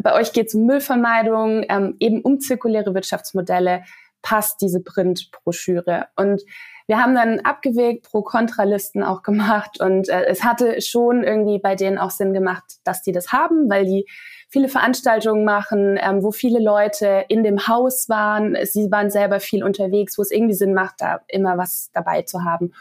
bei 0.03 0.15
euch 0.15 0.33
geht 0.33 0.49
es 0.49 0.55
um 0.55 0.67
Müllvermeidung, 0.67 1.65
ähm, 1.69 1.97
eben 2.01 2.23
um 2.23 2.41
zirkuläre 2.41 2.95
Wirtschaftsmodelle, 2.95 3.83
passt 4.23 4.61
diese 4.61 4.81
Printbroschüre. 4.81 6.09
Und 6.17 6.43
wir 6.87 6.99
haben 6.99 7.15
dann 7.15 7.39
abgewegt, 7.41 8.11
Pro-Kontra-Listen 8.11 9.03
auch 9.05 9.23
gemacht 9.23 9.81
und 9.81 10.09
äh, 10.09 10.25
es 10.27 10.43
hatte 10.43 10.81
schon 10.81 11.23
irgendwie 11.23 11.61
bei 11.61 11.77
denen 11.77 11.99
auch 11.99 12.11
Sinn 12.11 12.33
gemacht, 12.33 12.65
dass 12.83 13.03
die 13.03 13.13
das 13.13 13.33
haben, 13.33 13.71
weil 13.71 13.87
die 13.87 14.07
viele 14.49 14.69
Veranstaltungen 14.69 15.45
machen, 15.45 15.99
ähm, 16.03 16.25
wo 16.25 16.33
viele 16.33 16.59
Leute 16.59 17.25
in 17.29 17.45
dem 17.45 17.69
Haus 17.69 18.09
waren. 18.09 18.57
Sie 18.65 18.91
waren 18.91 19.09
selber 19.09 19.39
viel 19.39 19.63
unterwegs, 19.63 20.19
wo 20.19 20.23
es 20.23 20.33
irgendwie 20.33 20.55
Sinn 20.55 20.75
macht, 20.75 20.97
da 20.99 21.21
immer 21.29 21.57
was 21.57 21.91
dabei 21.93 22.23
zu 22.23 22.43
haben. 22.43 22.73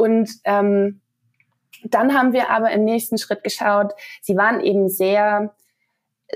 Und 0.00 0.30
ähm, 0.44 1.00
dann 1.84 2.14
haben 2.14 2.32
wir 2.32 2.50
aber 2.50 2.70
im 2.72 2.84
nächsten 2.84 3.18
Schritt 3.18 3.44
geschaut, 3.44 3.92
sie 4.22 4.36
waren 4.36 4.60
eben 4.60 4.88
sehr 4.88 5.54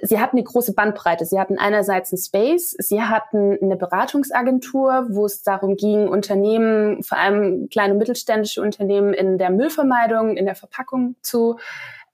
sie 0.02 0.18
hatten 0.18 0.36
eine 0.36 0.44
große 0.44 0.74
Bandbreite. 0.74 1.24
Sie 1.24 1.38
hatten 1.38 1.58
einerseits 1.58 2.12
ein 2.12 2.18
Space, 2.18 2.74
sie 2.78 3.02
hatten 3.02 3.58
eine 3.60 3.76
Beratungsagentur, 3.76 5.06
wo 5.10 5.26
es 5.26 5.42
darum 5.42 5.76
ging, 5.76 6.08
Unternehmen, 6.08 7.02
vor 7.02 7.18
allem 7.18 7.68
kleine 7.68 7.94
mittelständische 7.94 8.60
Unternehmen 8.60 9.14
in 9.14 9.38
der 9.38 9.50
Müllvermeidung, 9.50 10.36
in 10.36 10.46
der 10.46 10.54
Verpackung 10.54 11.16
zu 11.22 11.58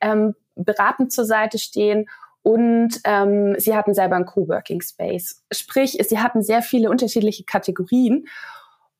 ähm, 0.00 0.35
beraten 0.57 1.11
zur 1.11 1.25
Seite 1.25 1.59
stehen. 1.59 2.09
Und 2.42 3.00
ähm, 3.04 3.54
sie 3.59 3.76
hatten 3.76 3.95
selber 3.95 4.16
einen 4.16 4.25
Coworking 4.25 4.80
Space. 4.80 5.42
Sprich, 5.52 5.99
sie 6.09 6.19
hatten 6.19 6.42
sehr 6.42 6.62
viele 6.62 6.90
unterschiedliche 6.90 7.45
Kategorien. 7.45 8.26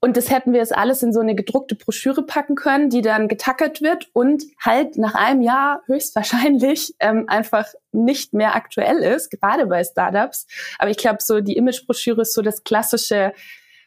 Und 0.03 0.17
das 0.17 0.31
hätten 0.31 0.53
wir 0.53 0.61
jetzt 0.61 0.75
alles 0.75 1.03
in 1.03 1.13
so 1.13 1.21
eine 1.21 1.35
gedruckte 1.35 1.75
Broschüre 1.75 2.25
packen 2.25 2.55
können, 2.55 2.89
die 2.89 3.03
dann 3.03 3.29
getackert 3.29 3.83
wird 3.83 4.09
und 4.15 4.45
halt 4.59 4.97
nach 4.97 5.15
einem 5.15 5.43
Jahr 5.43 5.83
höchstwahrscheinlich 5.87 6.95
ähm, 7.01 7.25
einfach 7.29 7.67
nicht 7.93 8.33
mehr 8.33 8.55
aktuell 8.55 8.99
ist, 8.99 9.31
gerade 9.31 9.67
bei 9.67 9.85
Startups. 9.85 10.47
Aber 10.79 10.91
ich 10.91 10.97
glaube, 10.97 11.19
so 11.21 11.41
die 11.41 11.57
Imagebroschüre 11.57 12.23
ist 12.23 12.33
so 12.33 12.41
das 12.41 12.65
klassische 12.65 13.35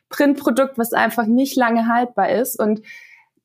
Printprodukt, 0.09 0.77
was 0.77 0.93
einfach 0.93 1.25
nicht 1.25 1.55
lange 1.55 1.87
haltbar 1.87 2.29
ist. 2.29 2.59
Und 2.59 2.81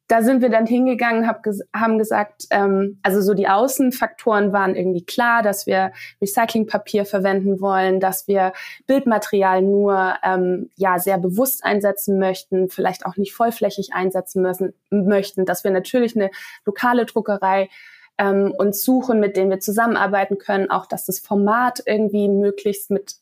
da 0.09 0.23
sind 0.23 0.41
wir 0.41 0.49
dann 0.49 0.67
hingegangen, 0.67 1.29
hab 1.29 1.43
ges 1.43 1.63
haben 1.75 1.99
gesagt, 1.99 2.47
ähm, 2.51 2.99
also 3.03 3.21
so 3.21 3.35
die 3.35 3.47
Außenfaktoren 3.47 4.53
waren 4.55 4.75
irgendwie 4.75 5.05
klar, 5.05 5.43
dass 5.43 5.67
wir 5.67 5.93
Recyclingpapier 6.21 7.05
verwenden 7.05 7.61
wollen, 7.61 8.01
dass 8.01 8.27
wir 8.27 8.55
Bildmaterial 8.87 9.61
nur 9.61 10.15
ähm, 10.25 10.71
ja 10.77 10.99
sehr 10.99 11.19
bewusst 11.19 11.63
einsetzen 11.63 12.19
möchten, 12.19 12.71
vielleicht 12.71 13.05
auch 13.05 13.17
nicht 13.17 13.35
vollflächig 13.35 13.93
einsetzen 13.93 14.41
müssen 14.41 14.73
möchten, 14.91 15.45
dass 15.45 15.63
wir 15.63 15.71
natürlich 15.71 16.17
eine 16.17 16.31
lokale 16.65 17.05
Druckerei 17.05 17.69
ähm, 18.17 18.55
uns 18.57 18.83
suchen, 18.83 19.21
mit 19.21 19.37
denen 19.37 19.51
wir 19.51 19.61
zusammenarbeiten 19.61 20.39
können, 20.39 20.71
auch 20.71 20.87
dass 20.87 21.05
das 21.05 21.19
Format 21.21 21.83
irgendwie 21.85 22.29
möglichst 22.29 22.91
mit 22.91 23.17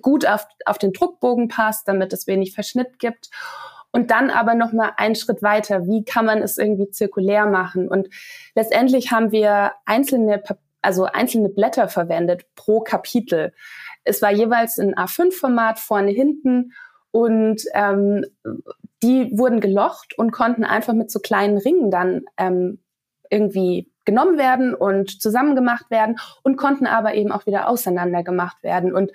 gut 0.00 0.26
auf, 0.26 0.46
auf 0.64 0.78
den 0.78 0.92
Druckbogen 0.92 1.48
passt, 1.48 1.86
damit 1.86 2.12
es 2.12 2.26
wenig 2.26 2.52
Verschnitt 2.52 2.98
gibt. 2.98 3.30
Und 3.92 4.10
dann 4.10 4.30
aber 4.30 4.54
noch 4.54 4.72
mal 4.72 4.92
einen 4.96 5.14
Schritt 5.14 5.42
weiter. 5.42 5.86
Wie 5.86 6.04
kann 6.04 6.24
man 6.24 6.38
es 6.38 6.56
irgendwie 6.56 6.90
zirkulär 6.90 7.46
machen? 7.46 7.88
Und 7.88 8.08
letztendlich 8.54 9.12
haben 9.12 9.32
wir 9.32 9.72
einzelne, 9.84 10.42
also 10.80 11.04
einzelne 11.04 11.50
Blätter 11.50 11.88
verwendet 11.88 12.46
pro 12.56 12.80
Kapitel. 12.80 13.52
Es 14.04 14.22
war 14.22 14.32
jeweils 14.32 14.78
ein 14.78 14.94
A5-Format 14.94 15.78
vorne, 15.78 16.10
hinten 16.10 16.72
und 17.10 17.62
ähm, 17.74 18.24
die 19.02 19.30
wurden 19.36 19.60
gelocht 19.60 20.16
und 20.18 20.30
konnten 20.32 20.64
einfach 20.64 20.94
mit 20.94 21.10
so 21.10 21.20
kleinen 21.20 21.58
Ringen 21.58 21.90
dann 21.90 22.22
ähm, 22.38 22.78
irgendwie 23.30 23.90
genommen 24.04 24.38
werden 24.38 24.74
und 24.74 25.20
zusammengemacht 25.20 25.90
werden 25.90 26.18
und 26.42 26.56
konnten 26.56 26.86
aber 26.86 27.14
eben 27.14 27.30
auch 27.30 27.46
wieder 27.46 27.68
auseinander 27.68 28.22
gemacht 28.22 28.62
werden. 28.62 28.94
Und 28.94 29.12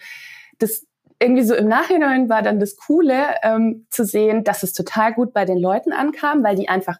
das 0.59 0.85
irgendwie 1.19 1.43
so 1.43 1.55
im 1.55 1.67
Nachhinein 1.67 2.29
war 2.29 2.41
dann 2.41 2.59
das 2.59 2.77
Coole 2.77 3.35
ähm, 3.43 3.87
zu 3.89 4.05
sehen, 4.05 4.43
dass 4.43 4.63
es 4.63 4.73
total 4.73 5.13
gut 5.13 5.33
bei 5.33 5.45
den 5.45 5.57
Leuten 5.57 5.91
ankam, 5.91 6.43
weil 6.43 6.55
die 6.55 6.69
einfach 6.69 6.97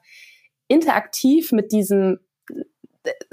interaktiv 0.68 1.52
mit 1.52 1.72
diesem 1.72 2.20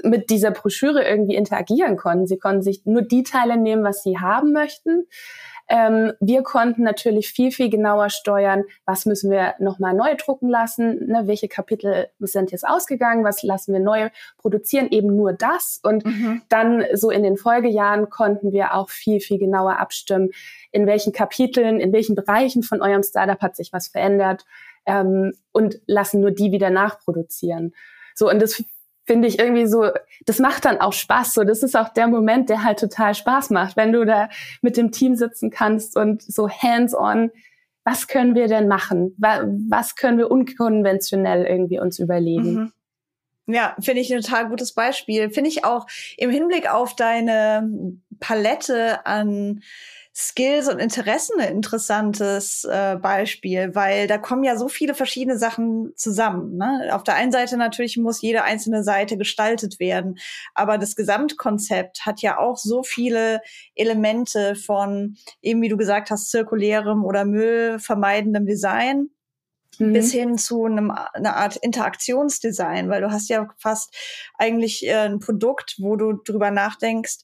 mit 0.03 0.29
dieser 0.29 0.51
Broschüre 0.51 1.03
irgendwie 1.03 1.35
interagieren 1.35 1.97
konnten. 1.97 2.27
Sie 2.27 2.37
konnten 2.37 2.61
sich 2.61 2.85
nur 2.85 3.01
die 3.01 3.23
Teile 3.23 3.57
nehmen, 3.57 3.83
was 3.83 4.03
sie 4.03 4.17
haben 4.17 4.53
möchten. 4.53 5.07
Ähm, 5.67 6.13
wir 6.19 6.43
konnten 6.43 6.83
natürlich 6.83 7.29
viel, 7.29 7.51
viel 7.51 7.69
genauer 7.69 8.09
steuern, 8.09 8.63
was 8.85 9.05
müssen 9.05 9.31
wir 9.31 9.55
nochmal 9.59 9.95
neu 9.95 10.15
drucken 10.15 10.47
lassen, 10.47 11.07
ne, 11.07 11.23
welche 11.25 11.47
Kapitel 11.47 12.07
sind 12.19 12.51
jetzt 12.51 12.67
ausgegangen, 12.67 13.23
was 13.23 13.41
lassen 13.41 13.73
wir 13.73 13.79
neu 13.79 14.09
produzieren, 14.37 14.89
eben 14.91 15.15
nur 15.15 15.33
das. 15.33 15.79
Und 15.81 16.05
mhm. 16.05 16.43
dann 16.49 16.85
so 16.93 17.09
in 17.09 17.23
den 17.23 17.37
Folgejahren 17.37 18.09
konnten 18.09 18.51
wir 18.51 18.75
auch 18.75 18.89
viel, 18.89 19.19
viel 19.19 19.39
genauer 19.39 19.79
abstimmen, 19.79 20.29
in 20.71 20.85
welchen 20.85 21.13
Kapiteln, 21.13 21.79
in 21.79 21.91
welchen 21.93 22.15
Bereichen 22.15 22.61
von 22.61 22.81
eurem 22.81 23.03
Startup 23.03 23.41
hat 23.41 23.55
sich 23.55 23.73
was 23.73 23.87
verändert 23.87 24.45
ähm, 24.85 25.33
und 25.51 25.79
lassen 25.87 26.21
nur 26.21 26.31
die 26.31 26.51
wieder 26.51 26.69
nachproduzieren. 26.69 27.73
So, 28.13 28.29
und 28.29 28.41
das 28.41 28.63
finde 29.05 29.27
ich 29.27 29.39
irgendwie 29.39 29.67
so, 29.67 29.89
das 30.25 30.39
macht 30.39 30.65
dann 30.65 30.81
auch 30.81 30.93
Spaß. 30.93 31.33
So, 31.33 31.43
das 31.43 31.63
ist 31.63 31.75
auch 31.75 31.89
der 31.89 32.07
Moment, 32.07 32.49
der 32.49 32.63
halt 32.63 32.79
total 32.79 33.13
Spaß 33.15 33.51
macht, 33.51 33.77
wenn 33.77 33.91
du 33.91 34.05
da 34.05 34.29
mit 34.61 34.77
dem 34.77 34.91
Team 34.91 35.15
sitzen 35.15 35.49
kannst 35.49 35.95
und 35.95 36.21
so 36.21 36.49
hands-on, 36.49 37.31
was 37.83 38.07
können 38.07 38.33
wir 38.33 38.47
denn 38.47 38.67
machen? 38.67 39.15
Was 39.17 39.95
können 39.95 40.17
wir 40.17 40.31
unkonventionell 40.31 41.45
irgendwie 41.45 41.79
uns 41.79 41.99
überlegen? 41.99 42.53
Mhm. 42.53 42.71
Ja, 43.47 43.75
finde 43.79 44.01
ich 44.01 44.11
ein 44.11 44.21
total 44.21 44.49
gutes 44.49 44.73
Beispiel. 44.73 45.29
Finde 45.29 45.51
ich 45.51 45.63
auch 45.63 45.85
im 46.17 46.31
Hinblick 46.31 46.67
auf 46.67 46.95
deine 46.95 47.69
Palette 48.19 49.05
an 49.05 49.61
Skills 50.17 50.69
und 50.69 50.79
Interessen 50.79 51.41
ein 51.41 51.51
interessantes 51.51 52.63
äh, 52.63 52.95
Beispiel, 52.95 53.75
weil 53.75 54.07
da 54.07 54.17
kommen 54.17 54.45
ja 54.45 54.55
so 54.55 54.69
viele 54.69 54.95
verschiedene 54.95 55.37
Sachen 55.37 55.91
zusammen. 55.97 56.55
Ne? 56.55 56.89
Auf 56.93 57.03
der 57.03 57.15
einen 57.15 57.33
Seite 57.33 57.57
natürlich 57.57 57.97
muss 57.97 58.21
jede 58.21 58.43
einzelne 58.43 58.85
Seite 58.85 59.17
gestaltet 59.17 59.77
werden, 59.81 60.17
aber 60.53 60.77
das 60.77 60.95
Gesamtkonzept 60.95 62.05
hat 62.05 62.21
ja 62.21 62.37
auch 62.37 62.55
so 62.55 62.81
viele 62.81 63.41
Elemente 63.75 64.55
von, 64.55 65.17
eben 65.41 65.61
wie 65.61 65.69
du 65.69 65.75
gesagt 65.75 66.11
hast, 66.11 66.31
zirkulärem 66.31 67.03
oder 67.03 67.25
müllvermeidendem 67.25 68.45
Design. 68.45 69.09
Mhm. 69.77 69.91
bis 69.91 70.13
hin 70.13 70.37
zu 70.37 70.63
einem, 70.63 70.89
einer 70.89 71.35
Art 71.35 71.57
Interaktionsdesign, 71.57 72.87
weil 72.89 73.01
du 73.01 73.11
hast 73.11 73.27
ja 73.27 73.49
fast 73.57 73.93
eigentlich 74.37 74.87
äh, 74.87 74.93
ein 74.93 75.19
Produkt, 75.19 75.75
wo 75.79 75.97
du 75.97 76.13
drüber 76.13 76.49
nachdenkst, 76.49 77.17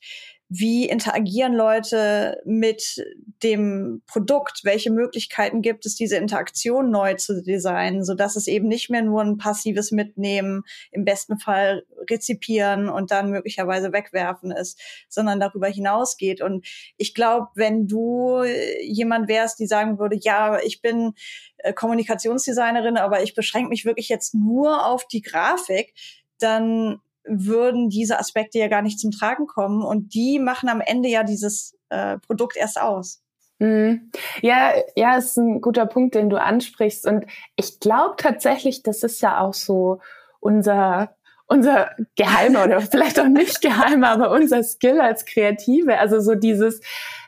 wie 0.54 0.90
interagieren 0.90 1.54
Leute 1.54 2.42
mit 2.44 3.02
dem 3.42 4.02
Produkt, 4.06 4.66
welche 4.66 4.92
Möglichkeiten 4.92 5.62
gibt 5.62 5.86
es, 5.86 5.96
diese 5.96 6.18
Interaktion 6.18 6.92
neu 6.92 7.14
zu 7.14 7.42
designen, 7.42 8.04
so 8.04 8.16
dass 8.16 8.36
es 8.36 8.48
eben 8.48 8.68
nicht 8.68 8.90
mehr 8.90 9.02
nur 9.02 9.22
ein 9.22 9.38
passives 9.38 9.94
Mitnehmen, 9.94 10.64
im 10.92 11.06
besten 11.06 11.40
Fall 11.40 11.86
rezipieren 12.10 12.90
und 12.90 13.12
dann 13.12 13.32
möglicherweise 13.32 13.94
wegwerfen 13.94 14.52
ist, 14.52 14.78
sondern 15.08 15.40
darüber 15.40 15.70
hinausgeht. 15.70 16.42
Und 16.42 16.68
ich 16.98 17.14
glaube, 17.14 17.48
wenn 17.56 17.88
du 17.88 18.44
jemand 18.84 19.30
wärst, 19.30 19.58
die 19.58 19.68
sagen 19.68 20.00
würde, 20.00 20.18
ja, 20.20 20.60
ich 20.60 20.82
bin 20.82 21.14
äh, 21.60 21.72
Kommunikationsdesignerin, 21.72 22.98
aber 22.98 23.24
ich 23.24 23.36
beschränke 23.36 23.70
mich 23.70 23.86
wirklich 23.86 24.10
jetzt 24.10 24.36
nur 24.36 24.86
auf 24.86 25.08
die 25.08 25.22
Grafik, 25.22 25.94
dann 26.40 27.00
würden 27.24 27.90
diese 27.90 28.20
Aspekte 28.20 28.60
ja 28.60 28.68
gar 28.68 28.82
nicht 28.82 29.00
zum 29.00 29.12
Tragen 29.12 29.48
kommen. 29.48 29.84
Und 29.84 30.14
die 30.14 30.40
machen 30.40 30.70
am 30.70 30.82
Ende 30.82 31.10
ja 31.10 31.24
dieses 31.24 31.78
äh, 31.90 32.18
Produkt 32.20 32.58
erst 32.58 32.80
aus. 32.80 33.22
Mhm. 33.60 34.12
Ja, 34.42 34.74
ja, 34.96 35.18
ist 35.18 35.38
ein 35.38 35.62
guter 35.62 35.86
Punkt, 35.86 36.16
den 36.16 36.30
du 36.30 36.42
ansprichst. 36.42 37.06
Und 37.06 37.26
ich 37.56 37.80
glaube 37.80 38.16
tatsächlich, 38.18 38.82
das 38.84 39.04
ist 39.04 39.22
ja 39.22 39.40
auch 39.40 39.54
so 39.54 40.00
unser 40.40 41.16
unser 41.52 41.92
geheimer 42.16 42.64
oder 42.64 42.80
vielleicht 42.92 43.20
auch 43.20 43.28
nicht 43.28 43.62
geheimer, 43.62 44.10
aber 44.10 44.32
unser 44.32 44.64
Skill 44.64 45.02
als 45.02 45.26
Kreative. 45.26 46.00
Also 46.00 46.22
so 46.22 46.34
dieses, 46.34 46.80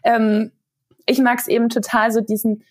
ähm, 0.05 0.53
ich 1.05 1.19
mag 1.19 1.39
es 1.39 1.47
eben 1.47 1.67
total, 1.67 2.11
so 2.11 2.21
diesen 2.21 2.63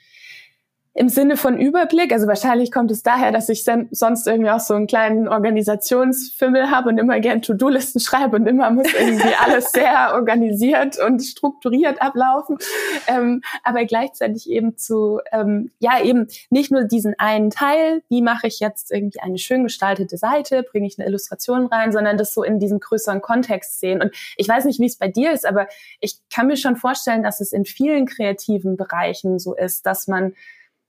im 0.94 1.08
Sinne 1.08 1.38
von 1.38 1.58
Überblick, 1.58 2.12
also 2.12 2.26
wahrscheinlich 2.26 2.70
kommt 2.70 2.90
es 2.90 3.02
daher, 3.02 3.32
dass 3.32 3.48
ich 3.48 3.64
sonst 3.64 4.26
irgendwie 4.26 4.50
auch 4.50 4.60
so 4.60 4.74
einen 4.74 4.86
kleinen 4.86 5.26
Organisationsfimmel 5.26 6.70
habe 6.70 6.90
und 6.90 6.98
immer 6.98 7.18
gern 7.20 7.40
To-Do-Listen 7.40 7.98
schreibe 8.00 8.36
und 8.36 8.46
immer 8.46 8.70
muss 8.70 8.92
irgendwie 8.92 9.32
alles 9.42 9.72
sehr 9.72 10.12
organisiert 10.14 10.98
und 10.98 11.20
strukturiert 11.20 12.02
ablaufen. 12.02 12.58
Ähm, 13.06 13.40
aber 13.62 13.86
gleichzeitig 13.86 14.50
eben 14.50 14.76
zu, 14.76 15.20
ähm, 15.32 15.70
ja, 15.78 16.02
eben 16.02 16.26
nicht 16.50 16.70
nur 16.70 16.84
diesen 16.84 17.14
einen 17.18 17.48
Teil, 17.48 18.02
wie 18.10 18.20
mache 18.20 18.46
ich 18.46 18.60
jetzt 18.60 18.92
irgendwie 18.92 19.20
eine 19.20 19.38
schön 19.38 19.62
gestaltete 19.62 20.18
Seite, 20.18 20.62
bringe 20.62 20.86
ich 20.86 20.98
eine 20.98 21.08
Illustration 21.08 21.66
rein, 21.66 21.92
sondern 21.92 22.18
das 22.18 22.34
so 22.34 22.42
in 22.42 22.58
diesem 22.58 22.80
größeren 22.80 23.22
Kontext 23.22 23.80
sehen. 23.80 24.02
Und 24.02 24.14
ich 24.36 24.46
weiß 24.46 24.66
nicht, 24.66 24.78
wie 24.78 24.86
es 24.86 24.96
bei 24.96 25.08
dir 25.08 25.32
ist, 25.32 25.46
aber 25.46 25.68
ich 26.00 26.18
kann 26.30 26.48
mir 26.48 26.58
schon 26.58 26.76
vorstellen, 26.76 27.22
dass 27.22 27.40
es 27.40 27.54
in 27.54 27.64
vielen 27.64 28.04
kreativen 28.04 28.76
Bereichen 28.76 29.38
so 29.38 29.54
ist, 29.54 29.86
dass 29.86 30.06
man 30.06 30.34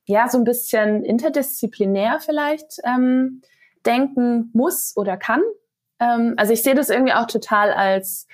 ja 0.06 0.28
so 0.30 0.38
ein 0.38 0.44
bisschen 0.44 1.04
interdisziplinär 1.04 2.20
vielleicht 2.20 2.80
ähm, 2.84 3.42
denken 3.86 4.50
muss 4.54 4.94
oder 4.96 5.18
kann. 5.18 5.42
Ähm, 6.00 6.34
also 6.38 6.54
ich 6.54 6.64
sehe 6.64 6.76
das 6.76 6.90
irgendwie 6.90 7.14
auch 7.14 7.28
total 7.28 7.72
als 7.72 8.28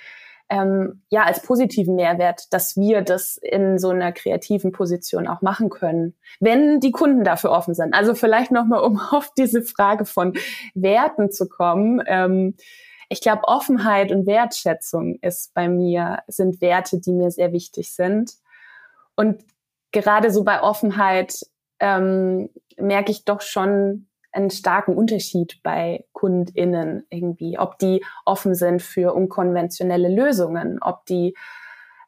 ähm, 0.49 1.03
ja 1.09 1.23
als 1.23 1.43
positiven 1.43 1.95
Mehrwert, 1.95 2.51
dass 2.51 2.75
wir 2.75 3.01
das 3.01 3.37
in 3.37 3.77
so 3.77 3.89
einer 3.89 4.11
kreativen 4.11 4.71
Position 4.71 5.27
auch 5.27 5.41
machen 5.41 5.69
können, 5.69 6.15
wenn 6.39 6.79
die 6.79 6.91
Kunden 6.91 7.23
dafür 7.23 7.51
offen 7.51 7.75
sind. 7.75 7.93
Also 7.93 8.15
vielleicht 8.15 8.51
noch 8.51 8.65
mal, 8.65 8.79
um 8.79 8.99
auf 9.11 9.31
diese 9.37 9.61
Frage 9.61 10.05
von 10.05 10.33
Werten 10.73 11.31
zu 11.31 11.47
kommen. 11.47 12.01
Ähm, 12.07 12.55
ich 13.09 13.21
glaube, 13.21 13.43
Offenheit 13.45 14.11
und 14.11 14.27
Wertschätzung 14.27 15.17
ist 15.21 15.53
bei 15.55 15.67
mir 15.67 16.19
sind 16.27 16.61
Werte, 16.61 16.99
die 16.99 17.11
mir 17.11 17.31
sehr 17.31 17.51
wichtig 17.51 17.95
sind. 17.95 18.33
Und 19.15 19.43
gerade 19.91 20.29
so 20.31 20.43
bei 20.43 20.61
Offenheit 20.61 21.43
ähm, 21.79 22.49
merke 22.77 23.11
ich 23.11 23.25
doch 23.25 23.41
schon 23.41 24.07
einen 24.31 24.51
starken 24.51 24.95
Unterschied 24.95 25.59
bei 25.63 26.05
KundInnen 26.13 27.05
irgendwie, 27.09 27.57
ob 27.57 27.79
die 27.79 28.03
offen 28.25 28.53
sind 28.53 28.81
für 28.81 29.13
unkonventionelle 29.13 30.09
Lösungen, 30.09 30.79
ob 30.81 31.05
die 31.05 31.35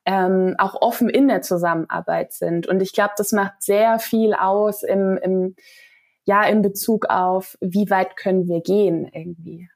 ähm, 0.05 0.55
auch 0.57 0.81
offen 0.81 1.09
in 1.09 1.27
der 1.27 1.41
Zusammenarbeit 1.41 2.33
sind. 2.33 2.67
Und 2.67 2.81
ich 2.81 2.93
glaube, 2.93 3.13
das 3.17 3.31
macht 3.31 3.61
sehr 3.61 3.99
viel 3.99 4.33
aus 4.33 4.83
im, 4.83 5.17
im, 5.17 5.55
ja, 6.23 6.43
in 6.43 6.61
Bezug 6.61 7.07
auf, 7.09 7.57
wie 7.61 7.89
weit 7.89 8.17
können 8.17 8.47
wir 8.47 8.61
gehen 8.61 9.09
irgendwie. 9.11 9.69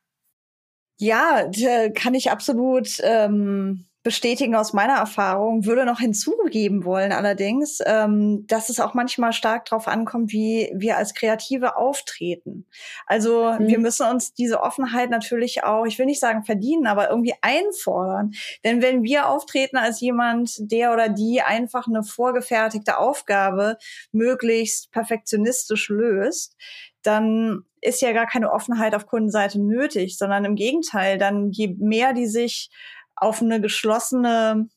Ja, 0.98 1.50
kann 1.94 2.14
ich 2.14 2.32
absolut 2.32 3.00
ähm, 3.04 3.86
bestätigen 4.06 4.56
aus 4.56 4.72
meiner 4.72 4.98
Erfahrung, 4.98 5.66
würde 5.66 5.84
noch 5.84 6.00
hinzugeben 6.00 6.86
wollen 6.86 7.12
allerdings, 7.12 7.80
ähm, 7.88 8.46
dass 8.46 8.70
es 8.70 8.80
auch 8.80 8.94
manchmal 8.94 9.34
stark 9.34 9.66
darauf 9.66 9.88
ankommt, 9.88 10.32
wie 10.32 10.72
wir 10.76 10.96
als 10.98 11.16
Kreative 11.16 11.76
auftreten. 11.76 12.68
Also 13.08 13.54
mhm. 13.58 13.68
wir 13.68 13.80
müssen 13.80 14.08
uns 14.08 14.36
diese 14.36 14.62
Offenheit 14.62 15.10
natürlich 15.10 15.64
auch, 15.64 15.88
ich 15.88 15.98
will 15.98 16.06
nicht 16.06 16.20
sagen 16.20 16.44
verdienen, 16.44 16.86
aber 16.86 17.10
irgendwie 17.10 17.34
einfordern. 17.42 18.34
Denn 18.64 18.84
wenn 18.84 19.02
wir 19.02 19.28
auftreten 19.28 19.78
als 19.78 20.00
jemand, 20.02 20.54
der 20.60 20.94
oder 20.94 21.10
die 21.10 21.42
einfach 21.42 21.88
eine 21.88 22.04
vorgefertigte 22.04 23.00
Aufgabe 23.00 23.80
möglichst 24.12 24.92
perfektionistisch 24.92 25.90
löst, 25.90 26.56
dann 27.01 27.64
ist 27.82 28.01
ja 28.01 28.14
gar 28.14 28.25
keine 28.25 28.51
Offenheit 28.51 28.96
auf 28.96 29.06
Kundenseite 29.06 29.60
nötig, 29.60 30.18
sondern 30.18 30.46
im 30.46 30.56
Gegenteil, 30.56 31.18
dann 31.18 31.51
je 31.51 31.75
mehr 31.79 32.14
die 32.14 32.27
sich 32.27 32.70
auf 33.16 33.42
eine 33.42 33.62
geschlossene 33.62 34.68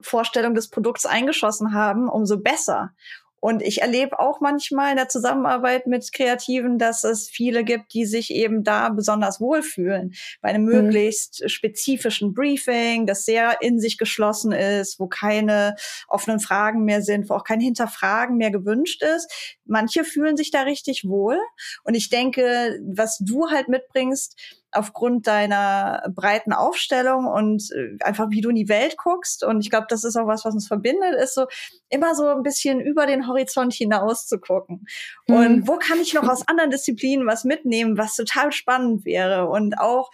Vorstellung 0.00 0.54
des 0.54 0.68
Produkts 0.68 1.06
eingeschossen 1.06 1.72
haben, 1.72 2.08
umso 2.08 2.38
besser. 2.38 2.92
Und 3.38 3.62
ich 3.62 3.82
erlebe 3.82 4.18
auch 4.18 4.40
manchmal 4.40 4.90
in 4.90 4.96
der 4.96 5.08
Zusammenarbeit 5.08 5.86
mit 5.86 6.10
Kreativen, 6.12 6.78
dass 6.78 7.04
es 7.04 7.28
viele 7.28 7.64
gibt, 7.64 7.92
die 7.94 8.06
sich 8.06 8.32
eben 8.32 8.64
da 8.64 8.88
besonders 8.88 9.40
wohlfühlen. 9.40 10.14
Bei 10.40 10.48
einem 10.48 10.64
mhm. 10.64 10.72
möglichst 10.72 11.48
spezifischen 11.48 12.34
Briefing, 12.34 13.06
das 13.06 13.24
sehr 13.24 13.58
in 13.60 13.78
sich 13.78 13.98
geschlossen 13.98 14.52
ist, 14.52 14.98
wo 14.98 15.06
keine 15.06 15.76
offenen 16.08 16.40
Fragen 16.40 16.84
mehr 16.84 17.02
sind, 17.02 17.28
wo 17.28 17.34
auch 17.34 17.44
kein 17.44 17.60
Hinterfragen 17.60 18.36
mehr 18.36 18.50
gewünscht 18.50 19.02
ist. 19.02 19.55
Manche 19.66 20.04
fühlen 20.04 20.36
sich 20.36 20.50
da 20.50 20.62
richtig 20.62 21.04
wohl. 21.04 21.38
Und 21.84 21.94
ich 21.94 22.08
denke, 22.08 22.78
was 22.94 23.18
du 23.18 23.50
halt 23.50 23.68
mitbringst, 23.68 24.36
aufgrund 24.76 25.26
deiner 25.26 26.02
breiten 26.14 26.52
Aufstellung 26.52 27.26
und 27.26 27.70
äh, 27.72 27.96
einfach 28.04 28.30
wie 28.30 28.40
du 28.40 28.50
in 28.50 28.56
die 28.56 28.68
Welt 28.68 28.96
guckst. 28.96 29.42
Und 29.42 29.60
ich 29.60 29.70
glaube, 29.70 29.86
das 29.88 30.04
ist 30.04 30.16
auch 30.16 30.26
was, 30.26 30.44
was 30.44 30.54
uns 30.54 30.68
verbindet, 30.68 31.14
ist 31.14 31.34
so 31.34 31.46
immer 31.88 32.14
so 32.14 32.26
ein 32.26 32.42
bisschen 32.42 32.80
über 32.80 33.06
den 33.06 33.26
Horizont 33.26 33.72
hinaus 33.72 34.26
zu 34.26 34.38
gucken. 34.38 34.86
Mhm. 35.26 35.34
Und 35.34 35.68
wo 35.68 35.76
kann 35.76 36.00
ich 36.00 36.14
noch 36.14 36.28
aus 36.28 36.46
anderen 36.46 36.70
Disziplinen 36.70 37.26
was 37.26 37.44
mitnehmen, 37.44 37.96
was 37.96 38.16
total 38.16 38.52
spannend 38.52 39.04
wäre? 39.04 39.48
Und 39.48 39.78
auch, 39.78 40.10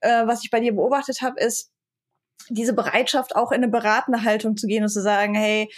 äh, 0.00 0.26
was 0.26 0.44
ich 0.44 0.50
bei 0.50 0.60
dir 0.60 0.74
beobachtet 0.74 1.22
habe, 1.22 1.40
ist, 1.40 1.70
diese 2.48 2.72
Bereitschaft, 2.72 3.36
auch 3.36 3.52
in 3.52 3.62
eine 3.62 3.68
beratende 3.68 4.24
Haltung 4.24 4.56
zu 4.56 4.66
gehen 4.66 4.82
und 4.82 4.88
zu 4.88 5.02
sagen, 5.02 5.34
hey, 5.34 5.70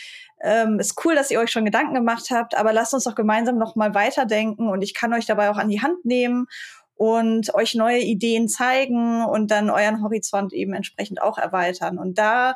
ähm, 0.43 0.79
ist 0.79 1.05
cool, 1.05 1.15
dass 1.15 1.31
ihr 1.31 1.41
euch 1.41 1.51
schon 1.51 1.65
Gedanken 1.65 1.95
gemacht 1.95 2.31
habt, 2.31 2.57
aber 2.57 2.73
lasst 2.73 2.95
uns 2.95 3.05
doch 3.05 3.15
gemeinsam 3.15 3.59
noch 3.59 3.77
mal 3.77 3.95
weiterdenken 3.95 4.69
und 4.69 4.83
ich 4.83 4.95
kann 4.95 5.13
euch 5.13 5.27
dabei 5.27 5.51
auch 5.51 5.59
an 5.59 5.69
die 5.69 5.83
Hand 5.83 6.05
nehmen 6.05 6.47
und 6.95 7.55
euch 7.55 7.75
neue 7.75 8.01
Ideen 8.01 8.49
zeigen 8.49 9.25
und 9.25 9.51
dann 9.51 9.71
euren 9.71 10.03
Horizont 10.03 10.53
eben 10.53 10.75
entsprechend 10.75 11.21
auch 11.23 11.39
erweitern. 11.39 11.99
Und 11.99 12.19
da 12.19 12.55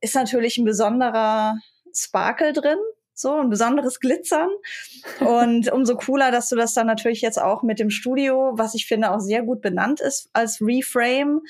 ist 0.00 0.14
natürlich 0.14 0.56
ein 0.56 0.64
besonderer 0.64 1.58
Sparkle 1.94 2.52
drin, 2.52 2.78
so 3.12 3.34
ein 3.34 3.48
besonderes 3.48 4.00
Glitzern. 4.00 4.48
Und 5.20 5.72
umso 5.72 5.96
cooler, 5.96 6.30
dass 6.30 6.48
du 6.48 6.56
das 6.56 6.74
dann 6.74 6.86
natürlich 6.86 7.22
jetzt 7.22 7.40
auch 7.40 7.62
mit 7.62 7.78
dem 7.78 7.90
Studio, 7.90 8.52
was 8.54 8.74
ich 8.74 8.86
finde 8.86 9.10
auch 9.10 9.20
sehr 9.20 9.42
gut 9.42 9.62
benannt 9.62 10.00
ist 10.00 10.28
als 10.32 10.60
Reframe, 10.60 11.40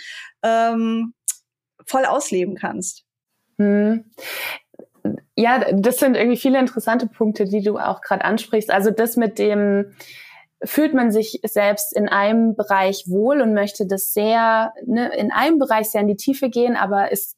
ähm, 0.43 1.15
voll 1.87 2.05
ausleben 2.05 2.57
kannst. 2.57 3.05
Hm. 3.59 4.05
Ja, 5.37 5.73
das 5.73 5.99
sind 5.99 6.17
irgendwie 6.17 6.37
viele 6.37 6.59
interessante 6.59 7.07
Punkte, 7.07 7.45
die 7.45 7.63
du 7.63 7.79
auch 7.79 8.01
gerade 8.01 8.25
ansprichst. 8.25 8.71
Also 8.71 8.91
das 8.91 9.17
mit 9.17 9.39
dem, 9.39 9.95
fühlt 10.65 10.95
man 10.95 11.13
sich 11.13 11.41
selbst 11.45 11.95
in 11.95 12.09
einem 12.09 12.57
Bereich 12.57 13.05
wohl 13.07 13.41
und 13.41 13.55
möchte 13.55 13.87
das 13.87 14.13
sehr, 14.13 14.73
ne, 14.85 15.15
in 15.17 15.31
einem 15.31 15.59
Bereich 15.59 15.91
sehr 15.91 16.01
in 16.01 16.09
die 16.09 16.17
Tiefe 16.17 16.51
gehen, 16.51 16.77
aber 16.77 17.13
ist, 17.13 17.37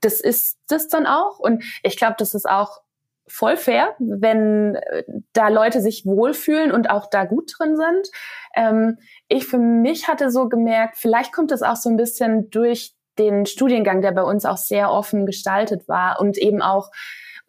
das 0.00 0.20
ist 0.20 0.58
das 0.68 0.88
dann 0.88 1.06
auch. 1.06 1.38
Und 1.38 1.64
ich 1.82 1.96
glaube, 1.96 2.16
das 2.18 2.34
ist 2.34 2.48
auch 2.48 2.80
voll 3.28 3.56
fair, 3.56 3.94
wenn 3.98 4.76
äh, 4.76 5.04
da 5.32 5.48
Leute 5.48 5.80
sich 5.80 6.06
wohlfühlen 6.06 6.72
und 6.72 6.90
auch 6.90 7.10
da 7.10 7.24
gut 7.24 7.52
drin 7.58 7.76
sind. 7.76 8.10
Ähm, 8.54 8.98
ich 9.28 9.46
für 9.46 9.58
mich 9.58 10.08
hatte 10.08 10.30
so 10.30 10.48
gemerkt, 10.48 10.96
vielleicht 10.96 11.32
kommt 11.32 11.52
es 11.52 11.62
auch 11.62 11.76
so 11.76 11.90
ein 11.90 11.96
bisschen 11.96 12.50
durch 12.50 12.95
den 13.18 13.46
Studiengang, 13.46 14.02
der 14.02 14.12
bei 14.12 14.22
uns 14.22 14.44
auch 14.44 14.56
sehr 14.56 14.90
offen 14.90 15.26
gestaltet 15.26 15.88
war 15.88 16.20
und 16.20 16.38
eben 16.38 16.62
auch 16.62 16.90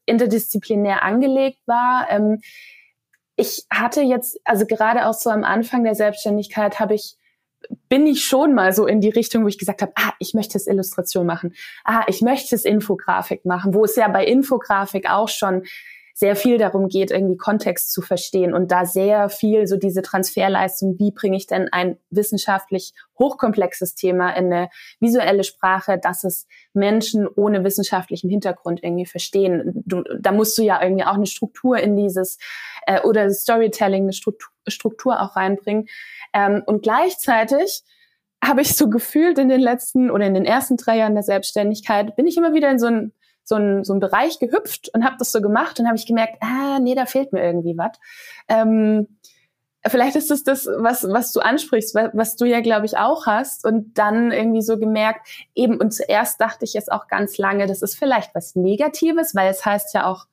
interdisziplinär 0.06 1.03
angelegt 1.03 1.60
war. 1.65 2.08
Ähm, 2.10 2.41
ich 3.36 3.65
hatte 3.71 4.01
jetzt, 4.01 4.39
also 4.45 4.65
gerade 4.65 5.08
auch 5.08 5.13
so 5.13 5.30
am 5.30 5.43
Anfang 5.43 5.84
der 5.84 5.95
Selbstständigkeit 5.95 6.80
habe 6.80 6.95
ich 6.95 7.17
bin 7.89 8.06
ich 8.06 8.23
schon 8.23 8.53
mal 8.53 8.71
so 8.73 8.86
in 8.86 9.01
die 9.01 9.10
Richtung, 9.10 9.43
wo 9.43 9.47
ich 9.47 9.58
gesagt 9.58 9.82
habe, 9.82 9.91
ah, 9.95 10.13
ich 10.19 10.34
möchte 10.34 10.58
es 10.58 10.67
Illustration 10.67 11.25
machen, 11.25 11.53
ah, 11.84 12.03
ich 12.08 12.21
möchte 12.21 12.56
es 12.56 12.65
Infografik 12.65 13.45
machen, 13.45 13.73
wo 13.73 13.84
es 13.84 13.95
ja 13.95 14.08
bei 14.08 14.25
Infografik 14.25 15.10
auch 15.10 15.27
schon 15.27 15.63
sehr 16.19 16.36
viel 16.36 16.58
darum 16.58 16.88
geht, 16.88 17.12
irgendwie 17.12 17.38
Kontext 17.38 17.93
zu 17.93 18.01
verstehen 18.01 18.56
und 18.56 18.71
da 18.71 18.86
sehr 18.86 19.30
viel 19.30 19.67
so 19.67 19.77
diese 19.77 20.01
Transferleistung, 20.01 20.97
wie 20.97 21.12
bringe 21.12 21.38
ich 21.38 21.45
denn 21.45 21.69
ein 21.71 21.99
wissenschaftlich 22.10 22.93
hochkomplexes 23.19 23.93
Thema 23.93 24.32
in 24.32 24.51
eine 24.51 24.69
visuelle 24.99 25.43
Sprache, 25.43 25.99
dass 26.01 26.23
es 26.23 26.47
Menschen 26.73 27.27
ohne 27.27 27.63
wissenschaftlichen 27.63 28.32
Hintergrund 28.32 28.84
irgendwie 28.84 29.06
verstehen. 29.06 29.84
Du, 29.86 30.01
da 30.19 30.32
musst 30.32 30.58
du 30.58 30.63
ja 30.63 30.82
irgendwie 30.82 31.03
auch 31.03 31.13
eine 31.13 31.27
Struktur 31.27 31.77
in 31.77 31.95
dieses 31.95 32.39
äh, 32.88 32.99
oder 33.01 33.30
Storytelling, 33.30 34.01
eine 34.01 34.13
Struktur, 34.13 34.49
Struktur 34.67 35.21
auch 35.21 35.36
reinbringen. 35.36 35.86
Ähm, 36.34 36.63
und 36.65 36.82
gleichzeitig 36.82 37.84
habe 38.43 38.62
ich 38.62 38.75
so 38.75 38.89
gefühlt 38.89 39.38
in 39.38 39.49
den 39.49 39.62
letzten 39.62 40.10
oder 40.10 40.25
in 40.25 40.34
den 40.34 40.45
ersten 40.45 40.77
drei 40.77 40.97
Jahren 40.97 41.13
der 41.13 41.23
Selbstständigkeit, 41.23 42.15
bin 42.15 42.25
ich 42.25 42.38
immer 42.38 42.56
wieder 42.56 42.71
in 42.71 42.80
so 42.80 42.88
ein 42.88 43.13
so 43.47 43.55
ein, 43.55 43.86
so 43.86 43.93
ein 43.93 44.01
Bereich 44.01 44.39
gehüpft 44.39 44.89
und 44.93 45.05
habe 45.05 45.15
das 45.17 45.31
so 45.31 45.41
gemacht 45.41 45.79
und 45.79 45.88
habe 45.88 45.95
ich 45.95 46.05
gemerkt, 46.05 46.38
ah, 46.41 46.79
nee, 46.79 46.95
da 46.95 47.05
fehlt 47.05 47.31
mir 47.31 47.41
irgendwie 47.41 47.77
was. 47.77 47.97
Ähm, 48.49 49.07
vielleicht 49.86 50.17
ist 50.17 50.31
es 50.31 50.43
das, 50.43 50.67
was, 50.67 51.07
was 51.10 51.31
du 51.31 51.39
ansprichst, 51.39 51.95
was, 51.95 52.10
was 52.12 52.36
du 52.36 52.43
ja, 52.43 52.60
glaube 52.60 52.86
ich, 52.86 52.97
auch 52.97 53.25
hast. 53.25 53.65
Und 53.65 53.97
dann 53.97 54.33
irgendwie 54.33 54.62
so 54.62 54.77
gemerkt, 54.77 55.25
eben, 55.55 55.79
und 55.79 55.93
zuerst 55.93 56.41
dachte 56.41 56.65
ich 56.65 56.73
jetzt 56.73 56.91
auch 56.91 57.07
ganz 57.07 57.38
lange, 57.38 57.67
das 57.67 57.81
ist 57.81 57.97
vielleicht 57.97 58.36
was 58.36 58.55
Negatives, 58.55 59.33
weil 59.33 59.49
es 59.49 59.65
heißt 59.65 59.93
ja 59.93 60.05
auch, 60.05 60.25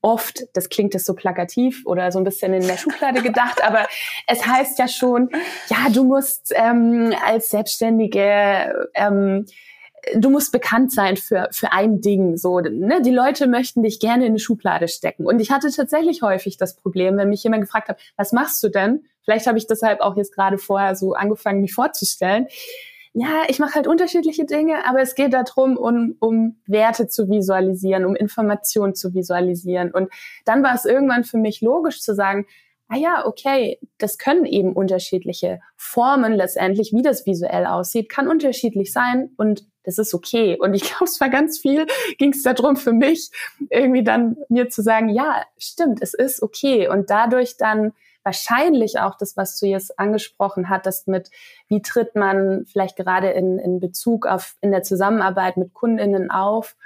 oft, 0.00 0.44
das 0.52 0.68
klingt 0.68 0.94
jetzt 0.94 1.06
so 1.06 1.14
plakativ 1.14 1.82
oder 1.86 2.12
so 2.12 2.18
ein 2.20 2.24
bisschen 2.24 2.52
in 2.52 2.64
der 2.64 2.76
Schublade 2.76 3.20
gedacht, 3.22 3.64
aber 3.64 3.86
es 4.28 4.46
heißt 4.46 4.78
ja 4.78 4.86
schon, 4.86 5.30
ja, 5.68 5.88
du 5.90 6.04
musst 6.04 6.52
ähm, 6.54 7.12
als 7.26 7.48
Selbstständige 7.48 8.90
ähm, 8.94 9.46
du 10.14 10.30
musst 10.30 10.52
bekannt 10.52 10.92
sein 10.92 11.16
für, 11.16 11.48
für 11.50 11.72
ein 11.72 12.00
Ding. 12.00 12.36
So, 12.36 12.60
ne? 12.60 13.02
Die 13.02 13.10
Leute 13.10 13.46
möchten 13.46 13.82
dich 13.82 14.00
gerne 14.00 14.24
in 14.24 14.32
eine 14.32 14.38
Schublade 14.38 14.88
stecken. 14.88 15.26
Und 15.26 15.40
ich 15.40 15.50
hatte 15.50 15.70
tatsächlich 15.70 16.22
häufig 16.22 16.56
das 16.56 16.76
Problem, 16.76 17.16
wenn 17.16 17.28
mich 17.28 17.44
jemand 17.44 17.62
gefragt 17.62 17.88
hat, 17.88 18.00
was 18.16 18.32
machst 18.32 18.62
du 18.62 18.68
denn? 18.68 19.04
Vielleicht 19.22 19.46
habe 19.46 19.58
ich 19.58 19.66
deshalb 19.66 20.00
auch 20.00 20.16
jetzt 20.16 20.34
gerade 20.34 20.58
vorher 20.58 20.94
so 20.96 21.14
angefangen, 21.14 21.60
mich 21.60 21.74
vorzustellen 21.74 22.46
ja, 23.16 23.44
ich 23.46 23.60
mache 23.60 23.76
halt 23.76 23.86
unterschiedliche 23.86 24.44
Dinge, 24.44 24.86
aber 24.88 25.00
es 25.00 25.14
geht 25.14 25.32
darum, 25.32 25.76
um, 25.76 26.16
um 26.18 26.56
Werte 26.66 27.06
zu 27.06 27.28
visualisieren, 27.28 28.04
um 28.04 28.16
Informationen 28.16 28.96
zu 28.96 29.14
visualisieren. 29.14 29.92
Und 29.92 30.12
dann 30.44 30.64
war 30.64 30.74
es 30.74 30.84
irgendwann 30.84 31.22
für 31.22 31.38
mich 31.38 31.60
logisch 31.60 32.00
zu 32.00 32.12
sagen, 32.12 32.44
ah 32.88 32.96
ja, 32.96 33.24
okay, 33.24 33.78
das 33.98 34.18
können 34.18 34.44
eben 34.44 34.72
unterschiedliche 34.72 35.60
Formen 35.76 36.32
letztendlich, 36.32 36.92
wie 36.92 37.02
das 37.02 37.24
visuell 37.24 37.66
aussieht, 37.66 38.08
kann 38.08 38.26
unterschiedlich 38.26 38.92
sein 38.92 39.30
und 39.36 39.64
das 39.84 39.98
ist 39.98 40.14
okay. 40.14 40.58
Und 40.58 40.74
ich 40.74 40.82
glaube, 40.88 41.04
es 41.04 41.20
war 41.20 41.28
ganz 41.28 41.58
viel, 41.58 41.86
ging 42.18 42.32
es 42.32 42.42
darum 42.42 42.76
für 42.76 42.92
mich, 42.92 43.30
irgendwie 43.70 44.02
dann 44.02 44.36
mir 44.48 44.68
zu 44.68 44.82
sagen, 44.82 45.08
ja, 45.08 45.44
stimmt, 45.56 46.00
es 46.02 46.14
ist 46.14 46.42
okay. 46.42 46.88
Und 46.88 47.10
dadurch 47.10 47.56
dann 47.56 47.92
wahrscheinlich 48.24 48.98
auch 48.98 49.16
das, 49.16 49.36
was 49.36 49.58
du 49.60 49.66
jetzt 49.66 49.98
angesprochen 49.98 50.70
hattest 50.70 51.08
mit, 51.08 51.30
wie 51.68 51.82
tritt 51.82 52.16
man 52.16 52.64
vielleicht 52.66 52.96
gerade 52.96 53.30
in, 53.30 53.58
in 53.58 53.80
Bezug 53.80 54.26
auf, 54.26 54.56
in 54.62 54.72
der 54.72 54.82
Zusammenarbeit 54.82 55.58
mit 55.58 55.74
KundInnen 55.74 56.30
auf, 56.30 56.76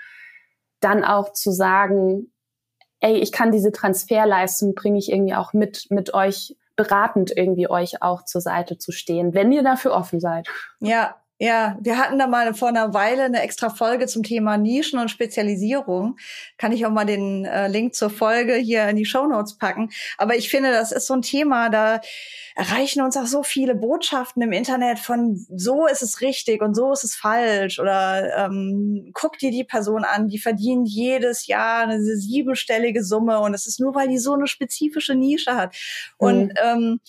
dann 0.81 1.05
auch 1.05 1.33
zu 1.33 1.53
sagen, 1.53 2.33
ey, 3.01 3.17
ich 3.19 3.31
kann 3.31 3.53
diese 3.53 3.71
Transferleistung 3.71 4.75
bringe 4.75 4.99
ich 4.99 5.11
irgendwie 5.11 5.35
auch 5.35 5.53
mit, 5.53 5.87
mit 5.91 6.13
euch 6.13 6.57
beratend 6.75 7.33
irgendwie 7.37 7.69
euch 7.69 8.03
auch 8.03 8.25
zur 8.25 8.41
Seite 8.41 8.79
zu 8.79 8.93
stehen, 8.93 9.35
wenn 9.35 9.51
ihr 9.53 9.63
dafür 9.63 9.93
offen 9.93 10.21
seid. 10.21 10.49
Ja, 10.81 11.18
ja, 11.41 11.79
wir 11.81 11.99
hatten 11.99 12.19
da 12.19 12.27
mal 12.27 12.53
vor 12.53 12.69
einer 12.69 12.95
Weile 12.95 13.25
eine 13.25 13.43
extra 13.43 13.71
Folge 13.71 14.07
zum 14.07 14.25
Thema 14.25 14.57
Nischen 14.59 14.99
und 14.99 15.09
Spezialisierung. 15.09 16.17
Kann 16.57 16.73
ich 16.73 16.85
auch 16.85 16.91
mal 16.91 17.05
den 17.05 17.45
äh, 17.45 17.69
Link 17.69 17.95
zur 17.95 18.11
Folge 18.11 18.55
hier 18.55 18.89
in 18.89 18.97
die 18.97 19.05
Show 19.05 19.27
Notes 19.27 19.57
packen. 19.57 19.91
Aber 20.17 20.35
ich 20.35 20.51
finde, 20.51 20.73
das 20.73 20.91
ist 20.91 21.07
so 21.07 21.15
ein 21.15 21.23
Thema, 21.23 21.69
da 21.69 22.01
erreichen 22.57 23.03
uns 23.03 23.17
auch 23.17 23.27
so 23.27 23.45
viele 23.45 23.77
Botschaften 23.77 24.43
im 24.43 24.51
Internet 24.51 24.99
von 24.99 25.47
so 25.55 25.87
ist 25.87 26.03
es 26.03 26.21
richtig 26.21 26.61
und 26.61 26.75
so 26.75 26.91
ist 26.91 27.05
es 27.05 27.15
falsch 27.15 27.79
oder 27.79 28.47
ähm, 28.47 29.13
guck 29.15 29.39
dir 29.39 29.53
die 29.53 29.63
Person 29.63 30.03
an, 30.03 30.27
die 30.27 30.41
verdient 30.41 30.89
jedes 30.89 31.47
Jahr 31.47 31.85
eine 31.85 32.01
siebenstellige 32.01 33.05
Summe 33.05 33.39
und 33.39 33.55
es 33.55 33.69
ist 33.69 33.79
nur, 33.79 33.95
weil 33.95 34.09
die 34.09 34.19
so 34.19 34.35
eine 34.35 34.49
spezifische 34.49 35.15
Nische 35.15 35.55
hat. 35.55 35.77
Mhm. 36.19 36.27
Und 36.27 36.53
ähm, 36.61 37.01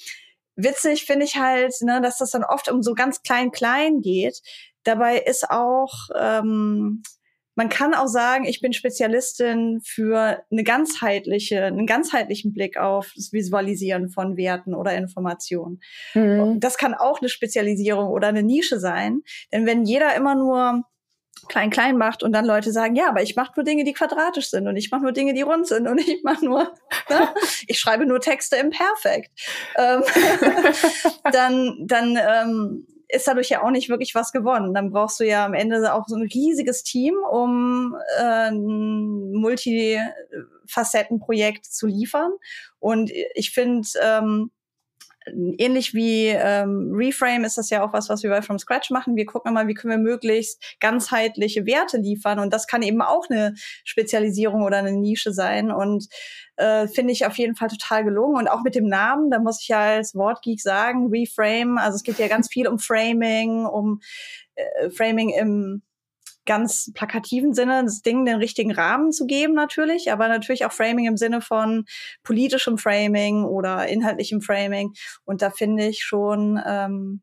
witzig 0.63 1.06
finde 1.06 1.26
ich 1.26 1.38
halt, 1.38 1.74
ne, 1.82 2.02
dass 2.02 2.17
das 2.17 2.32
dann 2.32 2.43
oft 2.43 2.69
um 2.69 2.84
so 2.84 2.93
ganz 2.93 3.22
klein 3.22 3.52
klein 3.52 4.02
geht. 4.02 4.41
Dabei 4.84 5.17
ist 5.19 5.50
auch 5.50 5.93
ähm, 6.19 7.04
man 7.60 7.67
kann 7.67 7.93
auch 7.93 8.08
sagen, 8.08 8.45
ich 8.45 8.62
bin 8.62 8.72
Spezialistin 8.72 9.82
für 9.84 10.41
eine 10.50 10.63
ganzheitliche, 10.63 11.65
einen 11.65 11.86
ganzheitlichen 11.86 12.54
Blick 12.54 12.78
auf 12.78 13.12
das 13.17 13.34
Visualisieren 13.34 14.08
von 14.08 14.38
Werten 14.38 14.74
oder 14.74 14.95
Informationen. 14.95 15.82
Mhm. 16.13 16.62
Das 16.62 16.78
kann 16.78 16.93
auch 16.93 17.19
eine 17.19 17.28
Spezialisierung 17.28 18.12
oder 18.12 18.30
eine 18.30 18.43
Nische 18.43 18.80
sein. 18.80 19.24
Denn 19.52 19.65
wenn 19.65 19.84
jeder 19.84 20.15
immer 20.15 20.36
nur 20.36 20.84
klein 21.47 21.69
klein 21.69 21.97
macht 21.97 22.23
und 22.23 22.32
dann 22.32 22.45
Leute 22.45 22.71
sagen, 22.71 22.95
ja, 22.95 23.10
aber 23.10 23.21
ich 23.21 23.36
mache 23.36 23.54
nur 23.56 23.63
Dinge, 23.63 23.84
die 23.84 23.93
quadratisch 23.93 24.49
sind 24.49 24.67
und 24.67 24.75
ich 24.75 24.91
mache 24.91 25.04
nur 25.04 25.12
Dinge, 25.12 25.34
die 25.34 25.41
rund 25.41 25.67
sind 25.67 25.88
und 25.88 25.99
ich 25.99 26.23
mache 26.23 26.45
nur, 26.45 26.63
ne? 27.10 27.30
ich 27.67 27.80
schreibe 27.80 28.06
nur 28.06 28.19
Texte 28.19 28.58
im 28.58 28.69
Perfekt. 28.69 29.32
Ähm, 29.78 30.04
dann 31.32 31.75
dann 31.86 32.17
ähm, 32.17 32.88
ist 33.10 33.28
dadurch 33.28 33.49
ja 33.49 33.62
auch 33.63 33.71
nicht 33.71 33.89
wirklich 33.89 34.13
was 34.13 34.32
gewonnen. 34.32 34.71
Dann 34.73 34.91
brauchst 34.91 35.19
du 35.19 35.25
ja 35.25 35.45
am 35.45 35.56
Ende 35.56 35.93
auch 35.93 36.06
so 36.08 36.15
ein 36.15 36.30
riesiges 36.32 36.84
Team, 36.84 37.15
um 37.30 37.95
äh, 38.19 38.52
ein 38.52 39.34
Multifacettenprojekt 39.34 41.65
zu 41.65 41.88
liefern. 41.88 42.32
Und 42.78 43.12
ich 43.34 43.49
finde, 43.52 43.88
ähm, 44.02 44.52
ähnlich 45.58 45.94
wie 45.94 46.28
ähm, 46.28 46.92
Reframe 46.94 47.44
ist 47.46 47.58
das 47.58 47.70
ja 47.70 47.84
auch 47.84 47.94
was, 47.94 48.10
was 48.10 48.24
wir 48.24 48.30
bei 48.30 48.42
From 48.42 48.60
Scratch 48.60 48.89
machen. 48.89 49.15
Wir 49.15 49.26
gucken 49.26 49.52
immer, 49.52 49.68
wie 49.68 49.74
können 49.74 49.92
wir 49.92 50.12
möglichst 50.12 50.62
ganzheitliche 50.80 51.65
Werte 51.65 51.98
liefern. 51.98 52.39
Und 52.39 52.54
das 52.54 52.68
kann 52.68 52.82
eben 52.82 53.02
auch 53.02 53.30
eine 53.30 53.56
Spezialisierung 53.84 54.63
oder 54.63 54.78
eine 54.78 54.92
Nische 54.92 55.34
sein. 55.34 55.72
Und 55.72 56.08
äh, 56.58 56.88
finde 56.88 57.13
ich 57.13 57.26
auf 57.26 57.38
jeden 57.38 57.56
Fall 57.56 57.70
total 57.70 58.04
gelungen. 58.04 58.38
Und 58.38 58.48
auch 58.48 58.63
mit 58.63 58.76
dem 58.76 58.88
Namen, 58.88 59.32
da 59.32 59.39
muss 59.39 59.62
ich 59.62 59.70
ja 59.70 59.80
als 59.80 60.15
Wortgeek 60.15 60.62
sagen, 60.62 61.10
Reframe. 61.12 61.78
Also 61.78 61.96
es 61.96 62.04
geht 62.04 62.20
ja 62.20 62.28
ganz 62.28 62.50
viel 62.50 62.68
um 62.68 62.80
Framing, 62.80 63.65
um 63.65 64.02
äh, 64.56 64.89
Framing 64.89 65.30
im 65.30 65.82
ganz 66.45 66.91
plakativen 66.93 67.54
Sinne, 67.54 67.84
das 67.84 68.02
Ding 68.02 68.25
den 68.25 68.38
richtigen 68.38 68.71
Rahmen 68.71 69.12
zu 69.12 69.25
geben 69.25 69.54
natürlich, 69.54 70.12
aber 70.12 70.28
natürlich 70.28 70.65
auch 70.65 70.71
Framing 70.71 71.06
im 71.06 71.17
Sinne 71.17 71.41
von 71.41 71.86
politischem 72.23 72.78
Framing 72.78 73.43
oder 73.43 73.88
inhaltlichem 73.88 74.41
Framing. 74.41 74.93
Und 75.25 75.41
da 75.41 75.52
finde 75.52 75.86
ich 75.86 76.04
schon, 76.04 76.60
ähm, 76.65 77.21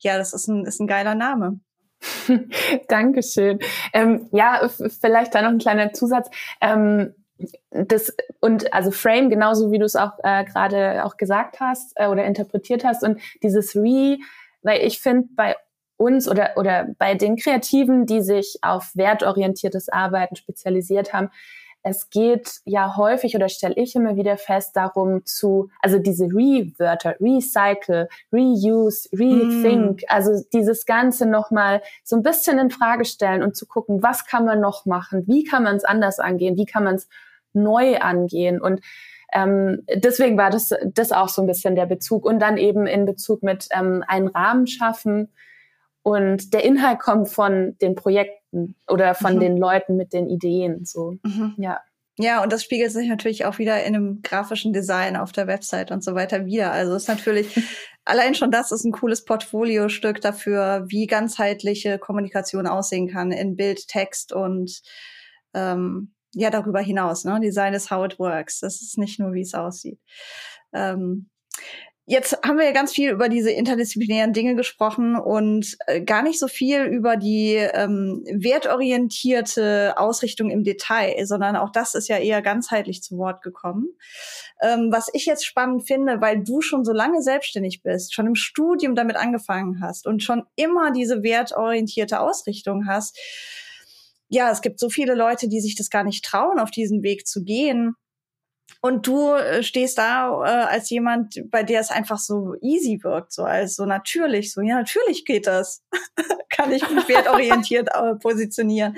ja, 0.00 0.18
das 0.18 0.34
ist 0.34 0.48
ein, 0.48 0.64
ist 0.64 0.80
ein 0.80 0.86
geiler 0.86 1.14
Name. 1.14 1.60
Dankeschön. 2.88 3.58
Ähm, 3.92 4.28
ja, 4.32 4.68
vielleicht 5.00 5.34
da 5.34 5.42
noch 5.42 5.50
ein 5.50 5.58
kleiner 5.58 5.92
Zusatz. 5.92 6.30
Ähm, 6.60 7.14
das 7.70 8.14
und 8.40 8.72
also 8.72 8.90
Frame 8.90 9.30
genauso 9.30 9.72
wie 9.72 9.78
du 9.78 9.84
es 9.84 9.96
auch 9.96 10.12
äh, 10.22 10.44
gerade 10.44 11.04
auch 11.04 11.16
gesagt 11.16 11.60
hast 11.60 11.92
äh, 11.96 12.06
oder 12.06 12.24
interpretiert 12.24 12.84
hast 12.84 13.02
und 13.02 13.20
dieses 13.42 13.74
Re, 13.74 14.18
weil 14.62 14.82
ich 14.82 15.00
finde 15.00 15.28
bei 15.34 15.56
uns 16.00 16.28
oder, 16.28 16.52
oder 16.56 16.88
bei 16.98 17.14
den 17.14 17.36
Kreativen, 17.36 18.06
die 18.06 18.22
sich 18.22 18.58
auf 18.62 18.90
wertorientiertes 18.94 19.90
Arbeiten 19.90 20.34
spezialisiert 20.34 21.12
haben, 21.12 21.30
es 21.82 22.10
geht 22.10 22.60
ja 22.64 22.96
häufig 22.96 23.34
oder 23.34 23.48
stelle 23.48 23.74
ich 23.76 23.94
immer 23.94 24.16
wieder 24.16 24.36
fest 24.36 24.76
darum 24.76 25.24
zu, 25.24 25.70
also 25.80 25.98
diese 25.98 26.24
Re-Wörter, 26.24 27.16
Recycle, 27.20 28.08
Reuse, 28.32 29.08
Rethink, 29.12 30.02
mm. 30.02 30.04
also 30.08 30.44
dieses 30.52 30.84
Ganze 30.84 31.26
nochmal 31.26 31.80
so 32.04 32.16
ein 32.16 32.22
bisschen 32.22 32.58
in 32.58 32.70
Frage 32.70 33.06
stellen 33.06 33.42
und 33.42 33.56
zu 33.56 33.66
gucken, 33.66 34.02
was 34.02 34.26
kann 34.26 34.44
man 34.44 34.60
noch 34.60 34.84
machen, 34.84 35.26
wie 35.26 35.44
kann 35.44 35.62
man 35.62 35.76
es 35.76 35.84
anders 35.84 36.18
angehen, 36.18 36.56
wie 36.56 36.66
kann 36.66 36.84
man 36.84 36.96
es 36.96 37.08
neu 37.54 37.98
angehen 37.98 38.60
und 38.60 38.80
ähm, 39.32 39.82
deswegen 39.94 40.36
war 40.36 40.50
das, 40.50 40.70
das 40.84 41.12
auch 41.12 41.28
so 41.28 41.42
ein 41.42 41.46
bisschen 41.46 41.76
der 41.76 41.86
Bezug 41.86 42.24
und 42.24 42.40
dann 42.40 42.58
eben 42.58 42.86
in 42.86 43.06
Bezug 43.06 43.42
mit 43.42 43.68
ähm, 43.70 44.04
einen 44.06 44.28
Rahmen 44.28 44.66
schaffen, 44.66 45.28
und 46.02 46.54
der 46.54 46.64
Inhalt 46.64 46.98
kommt 46.98 47.28
von 47.28 47.76
den 47.78 47.94
Projekten 47.94 48.74
oder 48.88 49.14
von 49.14 49.36
mhm. 49.36 49.40
den 49.40 49.56
Leuten 49.56 49.96
mit 49.96 50.12
den 50.12 50.28
Ideen. 50.28 50.84
So, 50.84 51.18
mhm. 51.22 51.54
ja. 51.58 51.80
Ja, 52.18 52.42
und 52.42 52.52
das 52.52 52.62
spiegelt 52.62 52.92
sich 52.92 53.08
natürlich 53.08 53.46
auch 53.46 53.58
wieder 53.58 53.82
in 53.82 53.96
einem 53.96 54.20
grafischen 54.20 54.74
Design 54.74 55.16
auf 55.16 55.32
der 55.32 55.46
Website 55.46 55.90
und 55.90 56.04
so 56.04 56.14
weiter 56.14 56.44
wieder. 56.44 56.70
Also 56.70 56.94
ist 56.94 57.08
natürlich, 57.08 57.58
allein 58.04 58.34
schon 58.34 58.50
das 58.50 58.72
ist 58.72 58.84
ein 58.84 58.92
cooles 58.92 59.24
Portfoliostück 59.24 60.20
dafür, 60.20 60.84
wie 60.88 61.06
ganzheitliche 61.06 61.98
Kommunikation 61.98 62.66
aussehen 62.66 63.08
kann 63.08 63.32
in 63.32 63.56
Bild, 63.56 63.88
Text 63.88 64.34
und 64.34 64.82
ähm, 65.54 66.12
ja, 66.34 66.50
darüber 66.50 66.80
hinaus. 66.80 67.24
Ne? 67.24 67.40
Design 67.40 67.72
is 67.72 67.90
how 67.90 68.04
it 68.04 68.18
works. 68.18 68.60
Das 68.60 68.82
ist 68.82 68.98
nicht 68.98 69.18
nur, 69.18 69.32
wie 69.32 69.42
es 69.42 69.54
aussieht. 69.54 69.98
Ähm, 70.74 71.30
Jetzt 72.10 72.36
haben 72.44 72.58
wir 72.58 72.64
ja 72.64 72.72
ganz 72.72 72.92
viel 72.92 73.10
über 73.10 73.28
diese 73.28 73.52
interdisziplinären 73.52 74.32
Dinge 74.32 74.56
gesprochen 74.56 75.14
und 75.14 75.76
äh, 75.86 76.00
gar 76.00 76.24
nicht 76.24 76.40
so 76.40 76.48
viel 76.48 76.82
über 76.82 77.16
die 77.16 77.54
ähm, 77.54 78.24
wertorientierte 78.26 79.94
Ausrichtung 79.96 80.50
im 80.50 80.64
Detail, 80.64 81.24
sondern 81.24 81.54
auch 81.54 81.70
das 81.70 81.94
ist 81.94 82.08
ja 82.08 82.18
eher 82.18 82.42
ganzheitlich 82.42 83.00
zu 83.04 83.16
Wort 83.16 83.42
gekommen. 83.42 83.90
Ähm, 84.60 84.88
was 84.90 85.08
ich 85.12 85.24
jetzt 85.24 85.46
spannend 85.46 85.86
finde, 85.86 86.20
weil 86.20 86.42
du 86.42 86.62
schon 86.62 86.84
so 86.84 86.92
lange 86.92 87.22
selbstständig 87.22 87.84
bist, 87.84 88.12
schon 88.12 88.26
im 88.26 88.34
Studium 88.34 88.96
damit 88.96 89.14
angefangen 89.14 89.80
hast 89.80 90.04
und 90.04 90.20
schon 90.20 90.42
immer 90.56 90.90
diese 90.90 91.22
wertorientierte 91.22 92.18
Ausrichtung 92.18 92.88
hast. 92.88 93.16
Ja, 94.28 94.50
es 94.50 94.62
gibt 94.62 94.80
so 94.80 94.90
viele 94.90 95.14
Leute, 95.14 95.48
die 95.48 95.60
sich 95.60 95.76
das 95.76 95.90
gar 95.90 96.02
nicht 96.02 96.24
trauen, 96.24 96.58
auf 96.58 96.72
diesen 96.72 97.04
Weg 97.04 97.28
zu 97.28 97.44
gehen 97.44 97.94
und 98.80 99.06
du 99.06 99.34
äh, 99.34 99.62
stehst 99.62 99.98
da 99.98 100.30
äh, 100.44 100.66
als 100.66 100.90
jemand, 100.90 101.40
bei 101.50 101.62
der 101.62 101.80
es 101.80 101.90
einfach 101.90 102.18
so 102.18 102.54
easy 102.60 103.00
wirkt, 103.02 103.32
so 103.32 103.44
als 103.44 103.76
so 103.76 103.84
natürlich, 103.84 104.52
so 104.52 104.60
ja, 104.60 104.76
natürlich 104.76 105.24
geht 105.24 105.46
das. 105.46 105.82
Kann 106.50 106.72
ich 106.72 106.88
mich 106.90 107.08
wertorientiert 107.08 107.88
äh, 107.92 108.14
positionieren. 108.16 108.96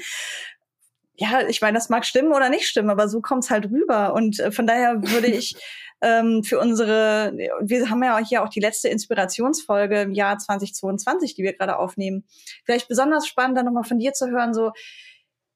Ja, 1.16 1.46
ich 1.46 1.60
meine, 1.60 1.76
das 1.76 1.88
mag 1.88 2.04
stimmen 2.04 2.32
oder 2.32 2.48
nicht 2.48 2.66
stimmen, 2.66 2.90
aber 2.90 3.08
so 3.08 3.20
kommt's 3.20 3.50
halt 3.50 3.66
rüber. 3.66 4.14
Und 4.14 4.40
äh, 4.40 4.50
von 4.50 4.66
daher 4.66 5.02
würde 5.02 5.28
ich 5.28 5.56
ähm, 6.00 6.42
für 6.42 6.58
unsere, 6.58 7.32
wir 7.60 7.90
haben 7.90 8.02
ja 8.02 8.18
hier 8.18 8.42
auch 8.42 8.48
die 8.48 8.60
letzte 8.60 8.88
Inspirationsfolge 8.88 10.02
im 10.02 10.12
Jahr 10.12 10.38
2022, 10.38 11.34
die 11.34 11.42
wir 11.42 11.52
gerade 11.52 11.78
aufnehmen. 11.78 12.24
Vielleicht 12.64 12.88
besonders 12.88 13.26
spannend, 13.26 13.56
dann 13.56 13.66
nochmal 13.66 13.84
von 13.84 13.98
dir 13.98 14.12
zu 14.12 14.30
hören, 14.30 14.54
so, 14.54 14.72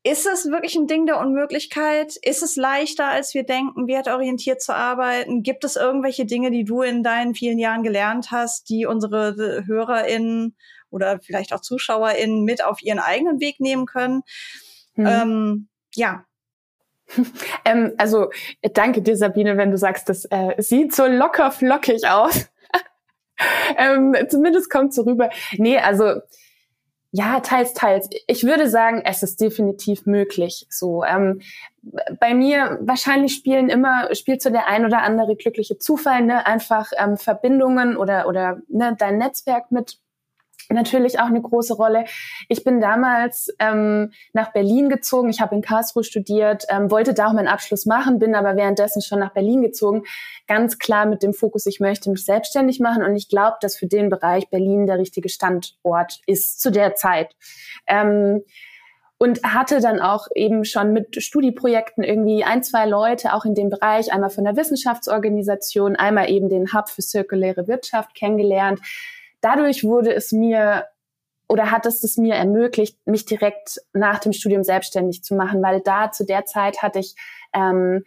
ist 0.07 0.25
es 0.25 0.49
wirklich 0.53 0.77
ein 0.77 0.87
Ding 0.87 1.07
der 1.07 1.19
Unmöglichkeit? 1.19 2.15
Ist 2.23 2.45
es 2.45 2.55
leichter, 2.55 3.09
als 3.09 3.35
wir 3.35 3.43
denken, 3.43 3.89
wertorientiert 3.89 4.63
zu 4.63 4.73
arbeiten? 4.73 5.43
Gibt 5.43 5.65
es 5.65 5.75
irgendwelche 5.75 6.27
Dinge, 6.27 6.53
die 6.53 6.63
du 6.63 6.83
in 6.83 7.03
deinen 7.03 7.35
vielen 7.35 7.59
Jahren 7.59 7.83
gelernt 7.83 8.31
hast, 8.31 8.69
die 8.69 8.87
unsere 8.87 9.65
HörerInnen 9.67 10.55
oder 10.91 11.19
vielleicht 11.19 11.53
auch 11.53 11.61
ZuschauerInnen 11.61 12.45
mit 12.45 12.65
auf 12.65 12.83
ihren 12.83 13.01
eigenen 13.01 13.41
Weg 13.41 13.59
nehmen 13.59 13.85
können? 13.85 14.23
Hm. 14.95 15.07
Ähm, 15.07 15.69
ja. 15.97 16.25
ähm, 17.65 17.95
also 17.99 18.31
danke 18.63 19.03
dir, 19.03 19.17
Sabine, 19.17 19.57
wenn 19.57 19.73
du 19.73 19.77
sagst, 19.77 20.09
das 20.09 20.25
äh, 20.27 20.55
sieht 20.59 20.95
so 20.95 21.07
locker 21.07 21.51
flockig 21.51 22.07
aus. 22.09 22.49
ähm, 23.77 24.15
zumindest 24.29 24.71
kommt 24.71 24.95
so 24.95 25.03
rüber. 25.03 25.31
Nee, 25.57 25.79
also 25.79 26.21
ja, 27.13 27.41
teils, 27.41 27.73
teils. 27.73 28.09
Ich 28.27 28.45
würde 28.45 28.69
sagen, 28.69 29.03
es 29.05 29.23
ist 29.23 29.41
definitiv 29.41 30.07
möglich. 30.07 30.67
So, 30.69 31.05
ähm, 31.05 31.41
bei 32.21 32.35
mir 32.35 32.79
wahrscheinlich 32.83 33.35
spielen 33.35 33.69
immer 33.69 34.15
spielt 34.15 34.43
so 34.43 34.51
der 34.51 34.67
ein 34.67 34.85
oder 34.85 35.03
andere 35.03 35.37
glückliche 35.37 35.79
Zufall, 35.79 36.23
ne, 36.23 36.47
einfach 36.47 36.91
ähm, 36.99 37.17
Verbindungen 37.17 37.97
oder 37.97 38.27
oder 38.27 38.59
ne, 38.69 38.95
dein 38.99 39.19
Netzwerk 39.19 39.71
mit 39.71 39.99
natürlich 40.71 41.21
auch 41.21 41.27
eine 41.27 41.41
große 41.41 41.75
Rolle. 41.75 42.05
Ich 42.49 42.65
bin 42.65 42.81
damals 42.81 43.55
ähm, 43.59 44.13
nach 44.33 44.53
Berlin 44.53 44.89
gezogen. 44.89 45.29
Ich 45.29 45.41
habe 45.41 45.55
in 45.55 45.63
Karlsruhe 45.63 46.05
studiert, 46.05 46.65
ähm, 46.69 46.91
wollte 46.91 47.15
da 47.15 47.29
auch 47.29 47.33
meinen 47.33 47.49
Abschluss 47.49 47.87
machen, 47.87 48.19
bin 48.19 48.35
aber 48.35 48.57
währenddessen 48.57 49.03
schon 49.03 49.21
nach 49.21 49.33
Berlin 49.33 49.63
gezogen. 49.63 50.03
Ganz 50.47 50.79
klar 50.79 51.07
mit 51.07 51.23
dem 51.23 51.35
Fokus, 51.35 51.67
ich 51.67 51.81
möchte 51.81 52.11
mich 52.11 52.25
selbstständig 52.25 52.81
machen 52.81 53.03
und 53.03 53.15
ich 53.17 53.29
glaube, 53.29 53.57
dass 53.61 53.77
für 53.77 53.87
den 53.87 54.11
Bereich 54.11 54.49
Berlin 54.51 54.87
der 54.87 54.99
richtige 54.99 55.29
Standort 55.29 56.21
ist 56.27 56.61
zu 56.61 56.71
der 56.71 56.95
Zeit. 56.95 57.35
Ähm, 57.87 58.43
und 59.19 59.43
hatte 59.43 59.81
dann 59.81 59.99
auch 60.01 60.27
eben 60.35 60.67
schon 60.67 60.93
mit 60.93 61.23
Studieprojekten 61.23 62.05
irgendwie 62.05 62.45
ein, 62.45 62.63
zwei 62.63 62.85
Leute 62.85 63.33
auch 63.33 63.47
in 63.47 63.55
dem 63.55 63.71
Bereich, 63.71 64.13
einmal 64.13 64.29
von 64.29 64.45
der 64.45 64.57
Wissenschaftsorganisation, 64.57 65.97
einmal 65.97 66.29
eben 66.31 66.51
den 66.51 66.75
Hub 66.75 66.91
für 66.91 67.01
zirkuläre 67.01 67.67
Wirtschaft 67.67 68.15
kennengelernt 68.15 68.81
dadurch 69.41 69.85
wurde 69.85 70.15
es 70.15 70.33
mir 70.33 70.87
oder 71.49 71.71
hat 71.71 71.87
es 71.87 72.03
es 72.03 72.17
mir 72.17 72.35
ermöglicht, 72.35 72.99
mich 73.07 73.25
direkt 73.25 73.81
nach 73.93 74.19
dem 74.19 74.33
Studium 74.33 74.65
selbstständig 74.65 75.23
zu 75.23 75.35
machen, 75.35 75.63
weil 75.63 75.81
da 75.81 76.11
zu 76.11 76.25
der 76.25 76.45
Zeit 76.45 76.83
hatte 76.83 76.99
ich 76.99 77.15
ähm, 77.53 78.03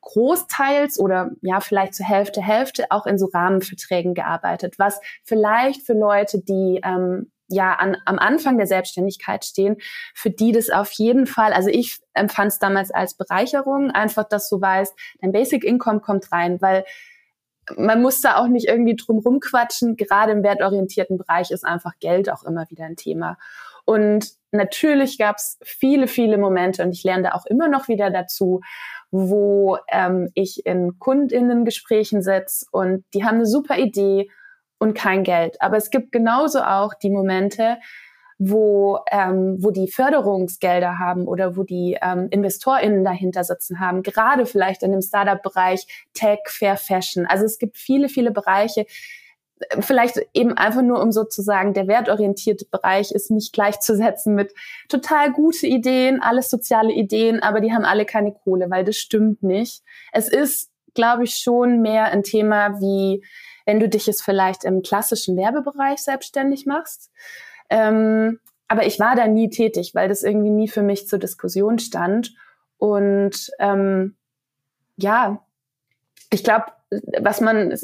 großteils 0.00 0.98
oder 0.98 1.30
ja 1.42 1.60
vielleicht 1.60 1.94
zur 1.94 2.06
Hälfte 2.06 2.42
Hälfte 2.42 2.86
auch 2.90 3.06
in 3.06 3.18
so 3.18 3.26
Rahmenverträgen 3.26 4.14
gearbeitet, 4.14 4.78
was 4.78 5.00
vielleicht 5.22 5.82
für 5.82 5.94
Leute, 5.94 6.40
die 6.40 6.80
ähm, 6.82 7.30
ja 7.48 7.74
an, 7.74 7.96
am 8.04 8.18
Anfang 8.18 8.56
der 8.56 8.66
Selbstständigkeit 8.66 9.44
stehen, 9.44 9.76
für 10.14 10.30
die 10.30 10.52
das 10.52 10.70
auf 10.70 10.90
jeden 10.92 11.26
Fall, 11.26 11.52
also 11.52 11.68
ich 11.68 12.00
empfand 12.14 12.52
es 12.52 12.58
damals 12.58 12.90
als 12.90 13.14
Bereicherung, 13.14 13.90
einfach, 13.90 14.24
dass 14.24 14.48
du 14.48 14.60
weißt, 14.60 14.94
dein 15.20 15.32
Basic 15.32 15.62
Income 15.62 16.00
kommt 16.00 16.32
rein, 16.32 16.60
weil 16.60 16.84
man 17.76 18.02
muss 18.02 18.20
da 18.20 18.36
auch 18.36 18.48
nicht 18.48 18.68
irgendwie 18.68 18.96
drum 18.96 19.18
rumquatschen. 19.18 19.96
Gerade 19.96 20.32
im 20.32 20.42
wertorientierten 20.42 21.18
Bereich 21.18 21.50
ist 21.50 21.64
einfach 21.64 21.92
Geld 22.00 22.30
auch 22.30 22.44
immer 22.44 22.68
wieder 22.70 22.84
ein 22.84 22.96
Thema. 22.96 23.38
Und 23.84 24.30
natürlich 24.52 25.18
gab 25.18 25.36
es 25.36 25.58
viele, 25.62 26.06
viele 26.06 26.38
Momente 26.38 26.82
und 26.84 26.92
ich 26.92 27.02
lerne 27.02 27.24
da 27.24 27.32
auch 27.32 27.46
immer 27.46 27.68
noch 27.68 27.88
wieder 27.88 28.10
dazu, 28.10 28.60
wo 29.10 29.78
ähm, 29.90 30.30
ich 30.34 30.64
in 30.66 30.98
Kundinnengesprächen 30.98 32.22
sitze 32.22 32.66
und 32.70 33.04
die 33.12 33.24
haben 33.24 33.36
eine 33.36 33.46
super 33.46 33.78
Idee 33.78 34.30
und 34.78 34.94
kein 34.94 35.24
Geld. 35.24 35.60
Aber 35.60 35.76
es 35.76 35.90
gibt 35.90 36.12
genauso 36.12 36.62
auch 36.62 36.94
die 36.94 37.10
Momente, 37.10 37.78
wo, 38.44 38.98
ähm, 39.10 39.56
wo 39.60 39.70
die 39.70 39.88
Förderungsgelder 39.88 40.98
haben 40.98 41.28
oder 41.28 41.56
wo 41.56 41.62
die 41.62 41.96
ähm, 42.02 42.28
InvestorInnen 42.30 43.04
dahinter 43.04 43.44
sitzen 43.44 43.78
haben, 43.78 44.02
gerade 44.02 44.46
vielleicht 44.46 44.82
in 44.82 44.90
dem 44.90 45.02
Startup-Bereich 45.02 45.86
Tech, 46.12 46.40
Fair 46.46 46.76
Fashion. 46.76 47.24
Also 47.26 47.44
es 47.44 47.58
gibt 47.58 47.76
viele, 47.76 48.08
viele 48.08 48.32
Bereiche, 48.32 48.86
vielleicht 49.78 50.18
eben 50.34 50.54
einfach 50.54 50.82
nur 50.82 51.00
um 51.00 51.12
sozusagen 51.12 51.72
der 51.72 51.86
wertorientierte 51.86 52.64
Bereich 52.68 53.12
ist 53.12 53.30
nicht 53.30 53.52
gleichzusetzen 53.52 54.34
mit 54.34 54.52
total 54.88 55.30
gute 55.30 55.68
Ideen, 55.68 56.20
alles 56.20 56.50
soziale 56.50 56.92
Ideen, 56.92 57.40
aber 57.40 57.60
die 57.60 57.72
haben 57.72 57.84
alle 57.84 58.04
keine 58.04 58.32
Kohle, 58.32 58.70
weil 58.70 58.84
das 58.84 58.96
stimmt 58.96 59.44
nicht. 59.44 59.84
Es 60.10 60.28
ist, 60.28 60.72
glaube 60.94 61.22
ich, 61.24 61.34
schon 61.34 61.80
mehr 61.80 62.06
ein 62.06 62.24
Thema 62.24 62.80
wie, 62.80 63.24
wenn 63.66 63.78
du 63.78 63.88
dich 63.88 64.08
jetzt 64.08 64.22
vielleicht 64.22 64.64
im 64.64 64.82
klassischen 64.82 65.36
Werbebereich 65.36 66.00
selbstständig 66.00 66.66
machst 66.66 67.12
ähm, 67.72 68.38
aber 68.68 68.86
ich 68.86 69.00
war 69.00 69.16
da 69.16 69.26
nie 69.26 69.48
tätig, 69.48 69.94
weil 69.94 70.08
das 70.08 70.22
irgendwie 70.22 70.50
nie 70.50 70.68
für 70.68 70.82
mich 70.82 71.08
zur 71.08 71.18
Diskussion 71.18 71.78
stand. 71.78 72.34
Und 72.76 73.50
ähm, 73.58 74.14
ja, 74.96 75.42
ich 76.30 76.44
glaube, 76.44 76.66
was 77.20 77.40
man 77.40 77.74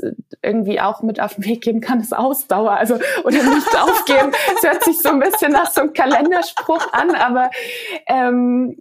irgendwie 0.42 0.79
auch 0.81 1.03
mit 1.03 1.20
auf 1.20 1.37
den 1.37 1.46
Weg 1.46 1.62
geben 1.62 1.81
kann, 1.81 2.01
ist 2.01 2.14
Ausdauer. 2.14 2.72
Also 2.72 2.98
oder 3.24 3.42
nicht 3.42 3.77
aufgeben. 3.79 4.33
Es 4.57 4.62
hört 4.62 4.85
sich 4.85 4.98
so 4.98 5.09
ein 5.09 5.20
bisschen 5.20 5.53
nach 5.53 5.70
so 5.70 5.81
einem 5.81 5.94
Kalenderspruch 5.94 6.92
an, 6.92 7.14
aber 7.14 7.51
ähm, 8.07 8.77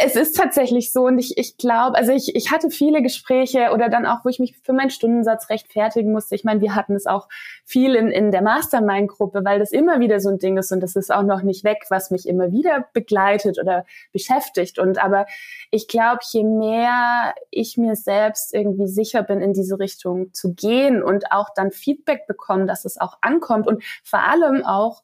es 0.00 0.14
ist 0.14 0.36
tatsächlich 0.36 0.92
so 0.92 1.06
und 1.06 1.18
ich, 1.18 1.36
ich 1.38 1.56
glaube, 1.56 1.96
also 1.96 2.12
ich, 2.12 2.36
ich 2.36 2.52
hatte 2.52 2.70
viele 2.70 3.02
Gespräche 3.02 3.70
oder 3.74 3.88
dann 3.88 4.06
auch, 4.06 4.24
wo 4.24 4.28
ich 4.28 4.38
mich 4.38 4.56
für 4.62 4.72
meinen 4.72 4.90
Stundensatz 4.90 5.50
rechtfertigen 5.50 6.12
musste. 6.12 6.36
Ich 6.36 6.44
meine, 6.44 6.60
wir 6.60 6.76
hatten 6.76 6.94
es 6.94 7.06
auch 7.06 7.28
viel 7.64 7.96
in, 7.96 8.08
in 8.12 8.30
der 8.30 8.42
Mastermind-Gruppe, 8.42 9.44
weil 9.44 9.58
das 9.58 9.72
immer 9.72 9.98
wieder 9.98 10.20
so 10.20 10.28
ein 10.28 10.38
Ding 10.38 10.56
ist 10.56 10.70
und 10.70 10.80
das 10.80 10.94
ist 10.94 11.12
auch 11.12 11.24
noch 11.24 11.42
nicht 11.42 11.64
weg, 11.64 11.84
was 11.90 12.12
mich 12.12 12.28
immer 12.28 12.52
wieder 12.52 12.86
begleitet 12.92 13.58
oder 13.58 13.84
beschäftigt. 14.12 14.78
Und 14.78 15.02
aber 15.02 15.26
ich 15.72 15.88
glaube, 15.88 16.20
je 16.30 16.44
mehr 16.44 17.34
ich 17.50 17.76
mir 17.76 17.96
selbst 17.96 18.54
irgendwie 18.54 18.86
sicher 18.86 19.24
bin, 19.24 19.40
in 19.40 19.52
diese 19.52 19.80
Richtung 19.80 20.32
zu 20.32 20.54
gehen 20.54 21.02
und 21.02 21.32
auch 21.32 21.48
dann 21.56 21.72
Feedback 21.72 22.28
bekommen, 22.28 22.68
dass 22.68 22.84
es 22.84 23.00
auch 23.00 23.18
ankommt 23.20 23.66
und 23.66 23.82
vor 24.04 24.20
allem 24.20 24.64
auch 24.64 25.02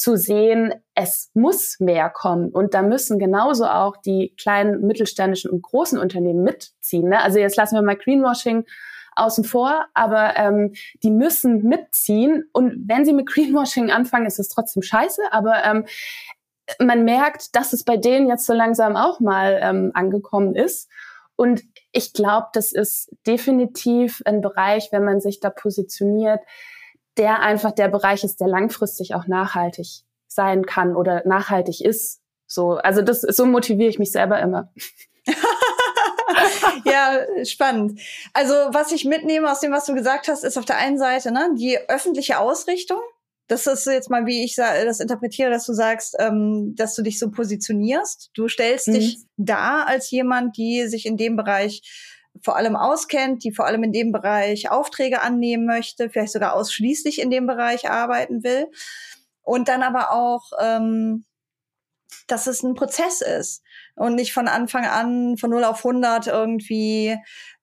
zu 0.00 0.16
sehen, 0.16 0.72
es 0.94 1.30
muss 1.34 1.78
mehr 1.78 2.08
kommen. 2.08 2.48
Und 2.48 2.72
da 2.72 2.80
müssen 2.80 3.18
genauso 3.18 3.66
auch 3.66 3.98
die 3.98 4.34
kleinen, 4.40 4.80
mittelständischen 4.86 5.50
und 5.50 5.60
großen 5.60 5.98
Unternehmen 5.98 6.42
mitziehen. 6.42 7.10
Ne? 7.10 7.20
Also 7.22 7.38
jetzt 7.38 7.56
lassen 7.56 7.74
wir 7.74 7.82
mal 7.82 7.96
Greenwashing 7.96 8.64
außen 9.14 9.44
vor, 9.44 9.84
aber 9.92 10.38
ähm, 10.38 10.72
die 11.02 11.10
müssen 11.10 11.64
mitziehen. 11.68 12.48
Und 12.54 12.88
wenn 12.88 13.04
sie 13.04 13.12
mit 13.12 13.26
Greenwashing 13.26 13.90
anfangen, 13.90 14.24
ist 14.24 14.38
es 14.38 14.48
trotzdem 14.48 14.82
scheiße. 14.82 15.20
Aber 15.32 15.62
ähm, 15.66 15.84
man 16.78 17.04
merkt, 17.04 17.54
dass 17.54 17.74
es 17.74 17.84
bei 17.84 17.98
denen 17.98 18.26
jetzt 18.26 18.46
so 18.46 18.54
langsam 18.54 18.96
auch 18.96 19.20
mal 19.20 19.60
ähm, 19.62 19.90
angekommen 19.92 20.54
ist. 20.54 20.88
Und 21.36 21.60
ich 21.92 22.14
glaube, 22.14 22.46
das 22.54 22.72
ist 22.72 23.14
definitiv 23.26 24.22
ein 24.24 24.40
Bereich, 24.40 24.92
wenn 24.92 25.04
man 25.04 25.20
sich 25.20 25.40
da 25.40 25.50
positioniert, 25.50 26.40
der 27.16 27.40
einfach 27.40 27.72
der 27.72 27.88
Bereich 27.88 28.24
ist, 28.24 28.40
der 28.40 28.48
langfristig 28.48 29.14
auch 29.14 29.26
nachhaltig 29.26 30.04
sein 30.26 30.64
kann 30.64 30.96
oder 30.96 31.22
nachhaltig 31.26 31.80
ist. 31.80 32.20
So, 32.46 32.72
also 32.72 33.02
das, 33.02 33.20
so 33.20 33.46
motiviere 33.46 33.90
ich 33.90 33.98
mich 33.98 34.12
selber 34.12 34.40
immer. 34.40 34.72
ja, 36.84 37.20
spannend. 37.44 38.00
Also 38.32 38.54
was 38.72 38.92
ich 38.92 39.04
mitnehme 39.04 39.50
aus 39.50 39.60
dem, 39.60 39.72
was 39.72 39.86
du 39.86 39.94
gesagt 39.94 40.28
hast, 40.28 40.44
ist 40.44 40.58
auf 40.58 40.64
der 40.64 40.78
einen 40.78 40.98
Seite 40.98 41.32
ne, 41.32 41.50
die 41.56 41.78
öffentliche 41.88 42.38
Ausrichtung. 42.38 43.00
Das 43.46 43.66
ist 43.66 43.86
jetzt 43.86 44.10
mal, 44.10 44.26
wie 44.26 44.44
ich 44.44 44.54
das 44.54 45.00
interpretiere, 45.00 45.50
dass 45.50 45.66
du 45.66 45.72
sagst, 45.72 46.14
ähm, 46.20 46.74
dass 46.76 46.94
du 46.94 47.02
dich 47.02 47.18
so 47.18 47.30
positionierst. 47.32 48.30
Du 48.34 48.46
stellst 48.46 48.88
mhm. 48.88 48.92
dich 48.92 49.18
da 49.36 49.82
als 49.82 50.10
jemand, 50.12 50.56
die 50.56 50.86
sich 50.86 51.04
in 51.04 51.16
dem 51.16 51.34
Bereich 51.34 51.82
vor 52.42 52.56
allem 52.56 52.76
auskennt, 52.76 53.44
die 53.44 53.52
vor 53.52 53.66
allem 53.66 53.82
in 53.82 53.92
dem 53.92 54.12
Bereich 54.12 54.70
Aufträge 54.70 55.22
annehmen 55.22 55.66
möchte, 55.66 56.10
vielleicht 56.10 56.32
sogar 56.32 56.54
ausschließlich 56.54 57.20
in 57.20 57.30
dem 57.30 57.46
Bereich 57.46 57.90
arbeiten 57.90 58.42
will. 58.42 58.68
Und 59.42 59.68
dann 59.68 59.82
aber 59.82 60.12
auch, 60.12 60.52
ähm, 60.60 61.24
dass 62.26 62.46
es 62.46 62.62
ein 62.62 62.74
Prozess 62.74 63.20
ist 63.20 63.62
und 63.96 64.14
nicht 64.14 64.32
von 64.32 64.48
Anfang 64.48 64.84
an 64.86 65.36
von 65.36 65.50
0 65.50 65.64
auf 65.64 65.84
100 65.84 66.26
irgendwie 66.28 67.16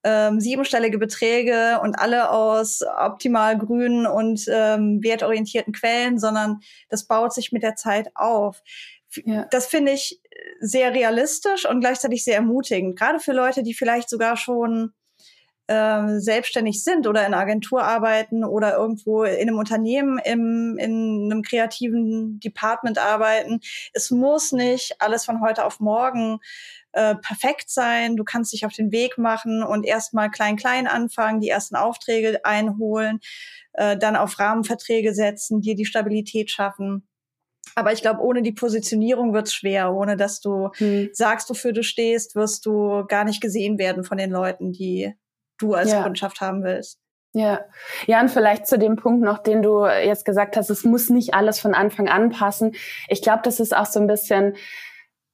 ähm, 0.04 0.40
siebenstellige 0.40 0.98
Beträge 0.98 1.80
und 1.82 2.00
alle 2.00 2.32
aus 2.32 2.82
optimal 2.84 3.58
grünen 3.58 4.06
und 4.06 4.46
ähm, 4.50 5.00
wertorientierten 5.02 5.74
Quellen, 5.74 6.20
sondern 6.20 6.60
das 6.90 7.08
baut 7.08 7.34
sich 7.34 7.52
mit 7.52 7.64
der 7.64 7.76
Zeit 7.76 8.10
auf. 8.16 8.62
Ja. 9.26 9.46
Das 9.52 9.68
finde 9.68 9.94
ich 9.94 10.22
sehr 10.60 10.94
realistisch 10.94 11.68
und 11.70 11.80
gleichzeitig 11.80 12.24
sehr 12.24 12.36
ermutigend, 12.36 12.98
gerade 12.98 13.20
für 13.20 13.34
Leute, 13.34 13.64
die 13.64 13.74
vielleicht 13.74 14.10
sogar 14.10 14.38
schon 14.38 14.94
äh, 15.68 16.20
selbstständig 16.20 16.84
sind 16.84 17.08
oder 17.08 17.28
in 17.28 17.34
Agentur 17.34 17.84
arbeiten 17.84 18.44
oder 18.44 18.76
irgendwo 18.78 19.24
in 19.24 19.50
einem 19.50 19.58
Unternehmen 19.58 20.18
im, 20.24 20.78
in 20.80 21.30
einem 21.30 21.42
kreativen 21.42 22.40
Department 22.40 22.98
arbeiten. 22.98 23.60
Es 23.94 24.10
muss 24.10 24.54
nicht 24.54 24.96
alles 25.00 25.26
von 25.26 25.42
heute 25.42 25.66
auf 25.66 25.80
morgen 25.80 26.40
äh, 26.94 27.16
perfekt 27.16 27.70
sein. 27.70 28.16
Du 28.16 28.24
kannst 28.24 28.54
dich 28.54 28.66
auf 28.66 28.74
den 28.74 28.92
Weg 28.92 29.18
machen 29.18 29.62
und 29.62 29.86
erstmal 29.86 30.32
klein-klein 30.32 30.88
anfangen, 30.88 31.42
die 31.42 31.50
ersten 31.50 31.76
Aufträge 31.76 32.44
einholen, 32.46 33.20
äh, 33.74 33.98
dann 33.98 34.16
auf 34.16 34.40
Rahmenverträge 34.40 35.14
setzen, 35.14 35.62
dir 35.62 35.76
die 35.76 35.86
Stabilität 35.86 36.50
schaffen. 36.50 37.08
Aber 37.76 37.94
ich 37.94 38.02
glaube, 38.02 38.22
ohne 38.22 38.42
die 38.42 38.52
Positionierung 38.52 39.34
wird's 39.34 39.54
schwer. 39.54 39.94
Ohne 39.94 40.18
dass 40.18 40.42
du 40.42 40.70
hm. 40.78 41.10
sagst, 41.14 41.50
wofür 41.50 41.74
du 41.74 41.84
stehst, 41.84 42.36
wirst 42.36 42.66
du 42.66 43.06
gar 43.08 43.24
nicht 43.24 43.42
gesehen 43.42 43.78
werden 43.78 44.04
von 44.04 44.18
den 44.18 44.32
Leuten, 44.32 44.72
die 44.72 45.14
du 45.58 45.74
als 45.74 45.92
ja. 45.92 46.04
Kundschaft 46.04 46.42
haben 46.42 46.64
willst. 46.64 47.00
Ja, 47.34 47.62
ja, 48.08 48.22
und 48.22 48.30
vielleicht 48.30 48.66
zu 48.66 48.80
dem 48.80 48.96
Punkt 48.96 49.24
noch, 49.24 49.38
den 49.38 49.62
du 49.62 49.86
jetzt 49.86 50.26
gesagt 50.26 50.58
hast, 50.58 50.70
es 50.70 50.84
muss 50.84 51.10
nicht 51.10 51.34
alles 51.34 51.60
von 51.60 51.76
Anfang 51.76 52.08
an 52.08 52.32
passen. 52.32 52.74
Ich 53.10 53.22
glaube, 53.22 53.42
das 53.44 53.60
ist 53.60 53.76
auch 53.76 53.86
so 53.86 54.00
ein 54.00 54.08
bisschen, 54.08 54.56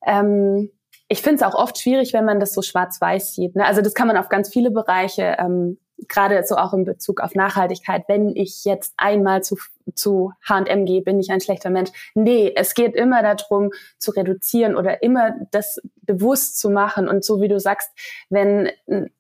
ähm, 0.06 0.72
ich 1.08 1.22
finde 1.22 1.36
es 1.36 1.44
auch 1.44 1.56
oft 1.58 1.78
schwierig, 1.78 2.12
wenn 2.12 2.26
man 2.26 2.40
das 2.40 2.54
so 2.54 2.62
schwarz-weiß 2.62 3.36
sieht. 3.36 3.56
Ne? 3.56 3.66
Also 3.66 3.82
das 3.82 3.94
kann 3.94 4.08
man 4.08 4.18
auf 4.18 4.28
ganz 4.28 4.50
viele 4.50 4.72
Bereiche 4.72 5.38
ähm, 5.40 5.78
gerade 6.08 6.44
so 6.46 6.56
auch 6.56 6.74
in 6.74 6.86
Bezug 6.86 7.22
auf 7.22 7.36
Nachhaltigkeit, 7.36 8.04
wenn 8.08 8.36
ich 8.36 8.66
jetzt 8.66 8.94
einmal 8.98 9.44
zu, 9.44 9.58
zu 9.96 10.32
H&M 10.48 10.86
gehe, 10.86 11.02
bin 11.02 11.20
ich 11.20 11.32
ein 11.32 11.42
schlechter 11.42 11.70
Mensch. 11.70 11.92
Nee, 12.16 12.54
es 12.56 12.74
geht 12.74 12.96
immer 12.96 13.22
darum, 13.22 13.72
zu 13.98 14.12
reduzieren 14.12 14.76
oder 14.76 15.04
immer 15.04 15.36
das 15.52 15.82
bewusst 16.02 16.60
zu 16.60 16.70
machen. 16.70 17.08
Und 17.08 17.24
so 17.24 17.42
wie 17.42 17.48
du 17.48 17.60
sagst, 17.60 17.90
wenn, 18.30 18.70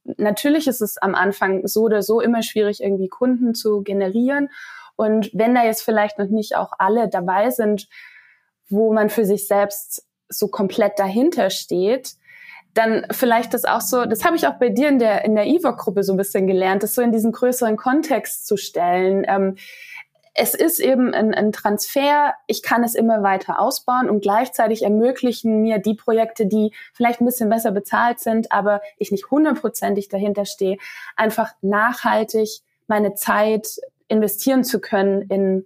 natürlich 0.04 0.68
ist 0.68 0.82
es 0.82 0.98
am 0.98 1.16
Anfang 1.16 1.68
so 1.68 1.84
oder 1.84 2.02
so 2.02 2.22
immer 2.22 2.44
schwierig, 2.44 2.82
irgendwie 2.82 3.10
Kunden 3.10 3.56
zu 3.56 3.82
generieren. 3.82 4.50
Und 4.96 5.32
wenn 5.34 5.56
da 5.56 5.64
jetzt 5.64 5.82
vielleicht 5.82 6.20
noch 6.20 6.28
nicht 6.28 6.56
auch 6.56 6.72
alle 6.78 7.10
dabei 7.10 7.50
sind, 7.50 7.88
wo 8.70 8.94
man 8.94 9.10
für 9.10 9.26
sich 9.26 9.48
selbst 9.48 10.06
so 10.30 10.48
komplett 10.48 11.00
dahinter 11.00 11.50
steht, 11.50 12.16
dann 12.74 13.06
vielleicht 13.12 13.54
das 13.54 13.66
auch 13.66 13.82
so, 13.82 14.06
das 14.06 14.26
habe 14.26 14.36
ich 14.36 14.48
auch 14.48 14.56
bei 14.56 14.70
dir 14.70 14.90
in 14.90 15.00
der, 15.00 15.26
in 15.26 15.36
der 15.36 15.46
EVOC-Gruppe 15.46 16.04
so 16.04 16.14
ein 16.14 16.18
bisschen 16.18 16.48
gelernt, 16.48 16.84
das 16.84 16.96
so 16.96 17.02
in 17.02 17.12
diesen 17.12 17.32
größeren 17.32 17.78
Kontext 17.78 18.48
zu 18.48 18.58
stellen. 18.58 19.26
Ähm, 19.28 19.56
es 20.36 20.56
ist 20.56 20.80
eben 20.80 21.14
ein, 21.14 21.34
ein 21.34 21.52
Transfer, 21.52 22.34
ich 22.48 22.64
kann 22.64 22.84
es 22.84 22.96
immer 22.96 23.22
weiter 23.22 23.60
ausbauen 23.60 24.10
und 24.10 24.22
gleichzeitig 24.22 24.82
ermöglichen 24.82 25.62
mir 25.62 25.78
die 25.78 25.94
Projekte, 25.94 26.48
die 26.48 26.74
vielleicht 26.94 27.22
ein 27.22 27.26
bisschen 27.26 27.50
besser 27.50 27.72
bezahlt 27.72 28.20
sind, 28.20 28.52
aber 28.52 28.82
ich 28.98 29.12
nicht 29.12 29.30
hundertprozentig 29.30 30.10
dahinter 30.10 30.46
stehe, 30.46 30.78
einfach 31.16 31.54
nachhaltig 31.62 32.62
meine 32.88 33.14
Zeit 33.14 33.80
investieren 34.08 34.64
zu 34.64 34.82
können 34.82 35.22
in, 35.24 35.66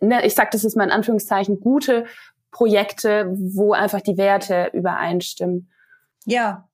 ne, 0.00 0.24
ich 0.24 0.34
sage 0.34 0.50
das 0.52 0.64
ist 0.64 0.76
mal 0.76 0.84
in 0.84 0.90
Anführungszeichen, 0.90 1.60
gute 1.60 2.06
Projekte, 2.50 3.30
wo 3.36 3.74
einfach 3.74 4.00
die 4.00 4.16
Werte 4.16 4.70
übereinstimmen. 4.72 5.68
Ja, 6.26 6.68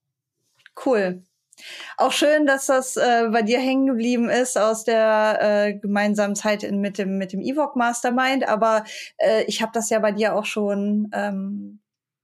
cool. 0.86 1.22
Auch 1.96 2.12
schön, 2.12 2.46
dass 2.46 2.66
das 2.66 2.96
äh, 2.96 3.28
bei 3.30 3.42
dir 3.42 3.60
hängen 3.60 3.86
geblieben 3.86 4.28
ist 4.30 4.56
aus 4.56 4.84
der 4.84 5.38
äh, 5.40 5.74
gemeinsamen 5.74 6.34
Zeit 6.34 6.62
in, 6.62 6.80
mit 6.80 6.98
dem 6.98 7.18
mit 7.18 7.32
dem 7.32 7.40
Evoc 7.40 7.76
Mastermind. 7.76 8.48
Aber 8.48 8.84
äh, 9.18 9.44
ich 9.44 9.62
habe 9.62 9.72
das 9.74 9.90
ja 9.90 9.98
bei 9.98 10.12
dir 10.12 10.34
auch 10.34 10.46
schon 10.46 11.10
ähm, 11.12 11.80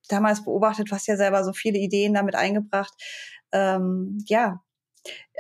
damals 0.09 0.45
beobachtet. 0.45 0.91
Du 0.91 0.95
hast 0.95 1.07
ja 1.07 1.17
selber 1.17 1.45
so 1.45 1.53
viele 1.53 1.79
Ideen 1.79 2.15
damit 2.15 2.35
eingebracht. 2.35 2.95
Ähm, 3.53 4.19
ja, 4.27 4.63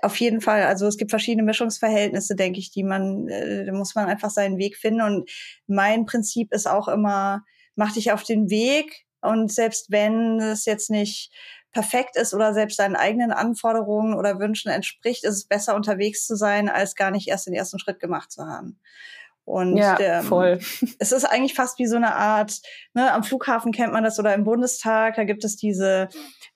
auf 0.03 0.17
jeden 0.21 0.41
Fall. 0.41 0.65
Also 0.65 0.87
es 0.87 0.97
gibt 0.97 1.11
verschiedene 1.11 1.45
Mischungsverhältnisse, 1.45 2.37
denke 2.37 2.59
ich, 2.59 2.71
die 2.71 2.85
man, 2.85 3.29
äh, 3.29 3.71
muss 3.73 3.95
man 3.95 4.07
einfach 4.07 4.31
seinen 4.31 4.59
Weg 4.59 4.77
finden. 4.77 5.01
Und 5.01 5.31
mein 5.67 6.07
Prinzip 6.07 6.53
ist 6.53 6.69
auch 6.69 6.89
immer, 6.89 7.45
mach 7.77 7.93
dich 7.95 8.13
auf 8.13 8.23
den 8.25 8.51
Weg. 8.51 9.05
Und 9.23 9.53
selbst 9.53 9.91
wenn 9.91 10.41
es 10.41 10.67
jetzt 10.67 10.91
nicht 10.91 11.33
perfekt 11.73 12.17
ist 12.17 12.33
oder 12.33 12.55
selbst 12.55 12.79
deinen 12.79 12.97
eigenen 12.97 13.33
Anforderungen 13.33 14.15
oder 14.15 14.39
Wünschen 14.39 14.71
entspricht, 14.71 15.25
ist 15.25 15.35
es 15.35 15.45
besser 15.47 15.75
unterwegs 15.75 16.27
zu 16.27 16.37
sein, 16.37 16.69
als 16.69 16.95
gar 16.95 17.11
nicht 17.11 17.29
erst 17.29 17.47
den 17.47 17.55
ersten 17.55 17.79
Schritt 17.79 18.01
gemacht 18.01 18.33
zu 18.33 18.47
haben. 18.47 18.79
Und 19.47 19.77
ja, 19.77 19.97
ähm, 20.01 20.25
voll. 20.25 20.59
es 20.99 21.13
ist 21.13 21.25
eigentlich 21.25 21.55
fast 21.55 21.79
wie 21.79 21.87
so 21.87 21.97
eine 21.97 22.17
Art, 22.17 22.61
ne, 22.95 23.13
am 23.13 23.23
Flughafen 23.23 23.71
kennt 23.71 23.93
man 23.93 24.03
das 24.03 24.19
oder 24.19 24.35
im 24.35 24.43
Bundestag, 24.43 25.15
da 25.15 25.23
gibt 25.23 25.45
es 25.45 25.57
diese 25.57 26.09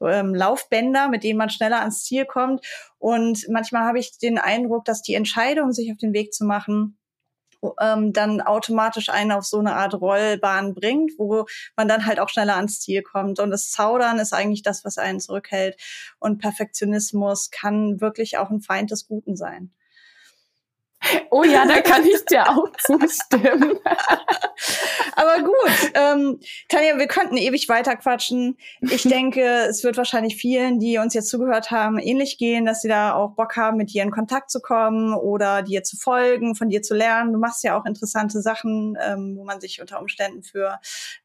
ähm, 0.03 0.35
Laufbänder, 0.35 1.09
mit 1.09 1.23
denen 1.23 1.39
man 1.39 1.51
schneller 1.51 1.81
ans 1.81 2.03
Ziel 2.03 2.25
kommt. 2.25 2.67
Und 2.99 3.47
manchmal 3.49 3.85
habe 3.85 4.01
ich 4.01 4.19
den 4.19 4.39
Eindruck, 4.39 4.85
dass 4.85 5.03
die 5.03 5.15
Entscheidung, 5.15 5.73
sich 5.73 5.93
auf 5.93 5.99
den 5.99 6.13
Weg 6.13 6.35
zu 6.35 6.45
machen, 6.45 6.99
ähm, 7.81 8.13
dann 8.13 8.41
automatisch 8.41 9.09
einen 9.09 9.33
auf 9.33 9.45
so 9.45 9.59
eine 9.59 9.75
Art 9.75 9.95
Rollbahn 9.95 10.75
bringt, 10.75 11.13
wo 11.19 11.47
man 11.77 11.89
dann 11.89 12.07
halt 12.07 12.21
auch 12.21 12.29
schneller 12.29 12.57
ans 12.57 12.81
Ziel 12.81 13.03
kommt. 13.03 13.39
Und 13.39 13.51
das 13.51 13.71
Zaudern 13.71 14.19
ist 14.19 14.33
eigentlich 14.33 14.63
das, 14.63 14.85
was 14.85 14.99
einen 14.99 15.21
zurückhält. 15.21 15.77
Und 16.19 16.39
Perfektionismus 16.39 17.51
kann 17.51 18.01
wirklich 18.01 18.39
auch 18.39 18.51
ein 18.51 18.61
Feind 18.61 18.91
des 18.91 19.07
Guten 19.07 19.37
sein. 19.37 19.73
Oh 21.31 21.45
ja, 21.45 21.67
da 21.67 21.81
kann 21.81 22.05
ich 22.05 22.25
dir 22.25 22.49
auch 22.49 22.69
zustimmen. 22.79 23.79
Aber 25.15 25.43
gut, 25.43 25.93
ähm, 25.95 26.41
Tanja, 26.69 26.99
wir 26.99 27.07
könnten 27.07 27.37
ewig 27.37 27.69
weiter 27.69 27.97
quatschen. 27.97 28.57
Ich 28.81 29.03
denke, 29.03 29.43
es 29.69 29.85
wird 29.85 29.97
wahrscheinlich 29.97 30.37
vielen, 30.37 30.79
die 30.79 30.99
uns 30.99 31.15
jetzt 31.15 31.29
zugehört 31.29 31.71
haben, 31.71 31.99
ähnlich 31.99 32.39
gehen, 32.39 32.65
dass 32.65 32.83
sie 32.83 32.89
da 32.89 33.15
auch 33.15 33.33
Bock 33.33 33.57
haben, 33.57 33.77
mit 33.77 33.93
dir 33.93 34.03
in 34.03 34.11
Kontakt 34.11 34.51
zu 34.51 34.61
kommen 34.61 35.15
oder 35.15 35.63
dir 35.63 35.83
zu 35.83 35.97
folgen, 35.97 36.55
von 36.55 36.69
dir 36.69 36.83
zu 36.83 36.95
lernen. 36.95 37.33
Du 37.33 37.39
machst 37.39 37.65
ja 37.65 37.79
auch 37.79 37.85
interessante 37.85 38.41
Sachen, 38.43 38.97
ähm, 39.01 39.37
wo 39.37 39.45
man 39.45 39.61
sich 39.61 39.81
unter 39.81 40.01
Umständen 40.01 40.43
für 40.43 40.79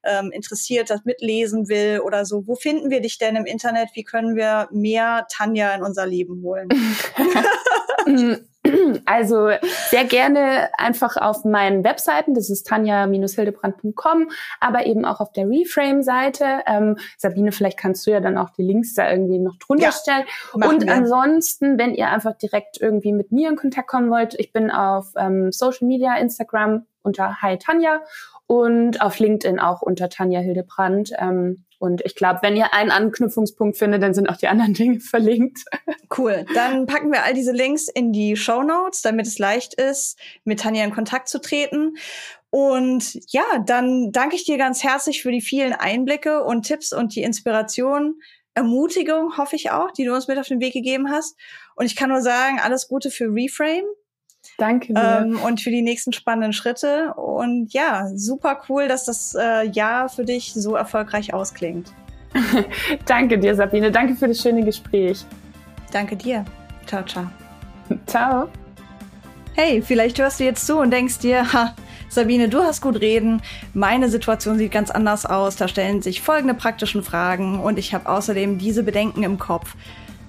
ähm, 0.04 0.32
interessiert, 0.32 0.89
das 0.89 1.06
mitlesen 1.06 1.67
will 1.67 2.02
oder 2.04 2.26
so. 2.26 2.48
Wo 2.48 2.56
finden 2.56 2.89
wir 2.89 3.02
dich 3.02 3.17
denn 3.17 3.36
im 3.36 3.45
Internet? 3.45 3.89
Wie 3.93 4.04
können 4.04 4.36
wir 4.36 4.67
mehr 4.71 5.28
Tanja 5.32 5.74
in 5.74 5.84
unser 5.84 6.06
Leben 6.06 6.41
holen? 6.43 6.69
Also 9.06 9.49
sehr 9.89 10.06
gerne 10.06 10.69
einfach 10.78 11.17
auf 11.17 11.45
meinen 11.45 11.84
Webseiten, 11.84 12.34
das 12.34 12.49
ist 12.49 12.67
tanja-hildebrand.com, 12.67 14.30
aber 14.60 14.86
eben 14.86 15.06
auch 15.06 15.19
auf 15.19 15.32
der 15.32 15.47
Reframe-Seite. 15.47 16.62
Ähm, 16.65 16.97
Sabine, 17.17 17.51
vielleicht 17.51 17.78
kannst 17.78 18.06
du 18.08 18.12
ja 18.12 18.19
dann 18.19 18.38
auch 18.38 18.49
die 18.51 18.63
Links 18.63 18.93
da 18.93 19.10
irgendwie 19.10 19.39
noch 19.39 19.58
drunter 19.58 19.86
ja, 19.86 19.91
stellen. 19.91 20.25
Und 20.54 20.86
wir. 20.86 20.93
ansonsten, 20.93 21.78
wenn 21.78 21.93
ihr 21.93 22.10
einfach 22.10 22.38
direkt 22.38 22.80
irgendwie 22.82 23.13
mit 23.13 23.32
mir 23.32 23.49
in 23.49 23.56
Kontakt 23.56 23.88
kommen 23.88 24.10
wollt, 24.10 24.34
ich 24.39 24.51
bin 24.51 24.71
auf 24.71 25.08
ähm, 25.17 25.51
Social 25.51 25.88
Media, 25.88 26.15
Instagram 26.17 26.86
unter 27.04 27.41
Hi 27.41 27.58
Tanja 27.58 28.01
und 28.47 29.01
auf 29.01 29.19
LinkedIn 29.19 29.60
auch 29.60 29.82
unter 29.82 30.10
Tanja 30.10 30.39
Hildebrand. 30.39 31.12
Ähm, 31.17 31.65
und 31.86 32.02
ich 32.04 32.15
glaube, 32.15 32.39
wenn 32.41 32.58
ihr 32.58 32.74
einen 32.74 32.91
Anknüpfungspunkt 32.91 33.78
findet, 33.78 34.02
dann 34.02 34.13
sind 34.13 34.28
auch 34.28 34.38
die 34.38 34.48
anderen 34.48 34.74
Dinge 34.76 35.00
verlinkt. 35.00 35.63
Cool. 36.15 36.45
Dann 36.54 36.86
packen 36.88 37.12
wir 37.12 37.24
all 37.24 37.34
diese 37.34 37.52
Links 37.52 37.88
in 37.88 38.12
die 38.12 38.36
Show 38.36 38.63
Notes, 38.63 39.02
damit 39.02 39.28
es 39.28 39.39
leicht 39.39 39.76
ist, 39.76 40.17
mit 40.43 40.60
Tanja 40.60 40.84
in 40.84 40.93
Kontakt 40.93 41.30
zu 41.30 41.39
treten. 41.39 41.95
Und 42.50 43.19
ja, 43.32 43.43
dann 43.65 44.12
danke 44.12 44.36
ich 44.36 44.45
dir 44.45 44.58
ganz 44.58 44.84
herzlich 44.84 45.21
für 45.21 45.32
die 45.32 45.41
vielen 45.41 45.74
Einblicke 45.74 46.43
und 46.43 46.63
Tipps 46.63 46.93
und 46.93 47.15
die 47.15 47.24
Inspiration, 47.24 48.15
Ermutigung, 48.54 49.38
hoffe 49.38 49.58
ich 49.58 49.71
auch, 49.71 49.91
die 49.91 50.06
du 50.06 50.15
uns 50.15 50.28
mit 50.28 50.39
auf 50.39 50.48
den 50.48 50.62
Weg 50.62 50.74
gegeben 50.74 51.12
hast. 51.12 51.38
Und 51.76 51.86
ich 51.86 51.95
kann 51.95 52.10
nur 52.10 52.21
sagen, 52.21 52.60
alles 52.62 52.88
Gute 52.88 53.12
für 53.12 53.26
Reframe. 53.26 53.86
Danke 54.58 54.94
dir. 54.94 55.26
Ähm, 55.26 55.39
und 55.39 55.62
für 55.62 55.70
die 55.70 55.82
nächsten 55.82 56.13
spannenden 56.13 56.54
Schritte. 56.54 57.13
Und 57.15 57.74
ja, 57.74 58.08
super 58.15 58.62
cool, 58.70 58.88
dass 58.88 59.06
das 59.06 59.36
äh, 59.36 59.68
Jahr 59.70 60.10
für 60.10 60.24
dich 60.24 60.54
so 60.54 60.76
erfolgreich 60.76 61.34
ausklingt. 61.34 61.91
Danke 63.06 63.38
dir, 63.38 63.56
Sabine. 63.56 63.91
Danke 63.91 64.15
für 64.15 64.28
das 64.28 64.41
schöne 64.41 64.63
Gespräch. 64.63 65.26
Danke 65.91 66.15
dir. 66.15 66.46
Ciao, 66.86 67.04
ciao. 67.04 67.26
Ciao. 68.06 68.50
Hey, 69.54 69.82
vielleicht 69.82 70.20
hörst 70.20 70.39
du 70.39 70.44
jetzt 70.44 70.65
zu 70.65 70.78
und 70.78 70.91
denkst 70.91 71.20
dir, 71.20 71.54
ha, 71.54 71.74
Sabine, 72.10 72.50
du 72.50 72.62
hast 72.62 72.82
gut 72.82 73.00
reden. 73.00 73.41
Meine 73.74 74.10
Situation 74.10 74.58
sieht 74.58 74.72
ganz 74.72 74.91
anders 74.91 75.26
aus. 75.26 75.56
Da 75.56 75.68
stellen 75.68 76.02
sich 76.02 76.22
folgende 76.22 76.54
praktischen 76.54 77.04
Fragen 77.04 77.60
und 77.60 77.80
ich 77.80 77.94
habe 77.94 78.10
außerdem 78.10 78.58
diese 78.58 78.84
Bedenken 78.84 79.24
im 79.24 79.39
Kopf. 79.39 79.76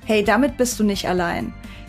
Hey, 0.04 0.22
damit 0.22 0.56
bist 0.56 0.78
du 0.78 0.84
nicht 0.84 1.08
allein. 1.08 1.52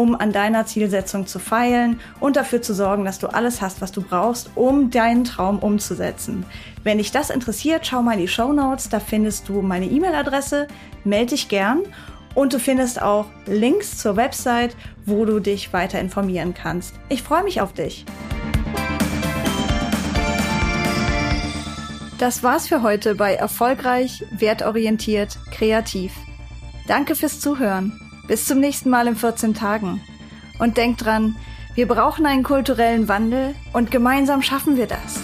um 0.00 0.14
an 0.14 0.32
deiner 0.32 0.64
Zielsetzung 0.64 1.26
zu 1.26 1.38
feilen 1.38 2.00
und 2.20 2.36
dafür 2.36 2.62
zu 2.62 2.72
sorgen, 2.72 3.04
dass 3.04 3.18
du 3.18 3.26
alles 3.26 3.60
hast, 3.60 3.82
was 3.82 3.92
du 3.92 4.00
brauchst, 4.00 4.48
um 4.54 4.90
deinen 4.90 5.24
Traum 5.24 5.58
umzusetzen. 5.58 6.46
Wenn 6.82 6.96
dich 6.96 7.12
das 7.12 7.28
interessiert, 7.28 7.86
schau 7.86 8.00
mal 8.00 8.14
in 8.14 8.20
die 8.20 8.28
Show 8.28 8.50
Notes, 8.54 8.88
da 8.88 8.98
findest 8.98 9.50
du 9.50 9.60
meine 9.60 9.84
E-Mail-Adresse, 9.84 10.68
melde 11.04 11.34
dich 11.34 11.50
gern 11.50 11.80
und 12.34 12.54
du 12.54 12.58
findest 12.58 13.02
auch 13.02 13.26
Links 13.44 13.98
zur 13.98 14.16
Website, 14.16 14.74
wo 15.04 15.26
du 15.26 15.38
dich 15.38 15.70
weiter 15.74 16.00
informieren 16.00 16.54
kannst. 16.54 16.94
Ich 17.10 17.22
freue 17.22 17.44
mich 17.44 17.60
auf 17.60 17.74
dich. 17.74 18.06
Das 22.16 22.42
war's 22.42 22.68
für 22.68 22.82
heute 22.82 23.16
bei 23.16 23.34
Erfolgreich, 23.34 24.24
Wertorientiert, 24.30 25.38
Kreativ. 25.50 26.14
Danke 26.86 27.14
fürs 27.14 27.40
Zuhören. 27.40 28.09
Bis 28.30 28.46
zum 28.46 28.60
nächsten 28.60 28.90
Mal 28.90 29.08
in 29.08 29.16
14 29.16 29.54
Tagen. 29.54 30.00
Und 30.60 30.76
denk 30.76 30.98
dran, 30.98 31.34
wir 31.74 31.88
brauchen 31.88 32.26
einen 32.26 32.44
kulturellen 32.44 33.08
Wandel 33.08 33.56
und 33.72 33.90
gemeinsam 33.90 34.40
schaffen 34.40 34.76
wir 34.76 34.86
das. 34.86 35.18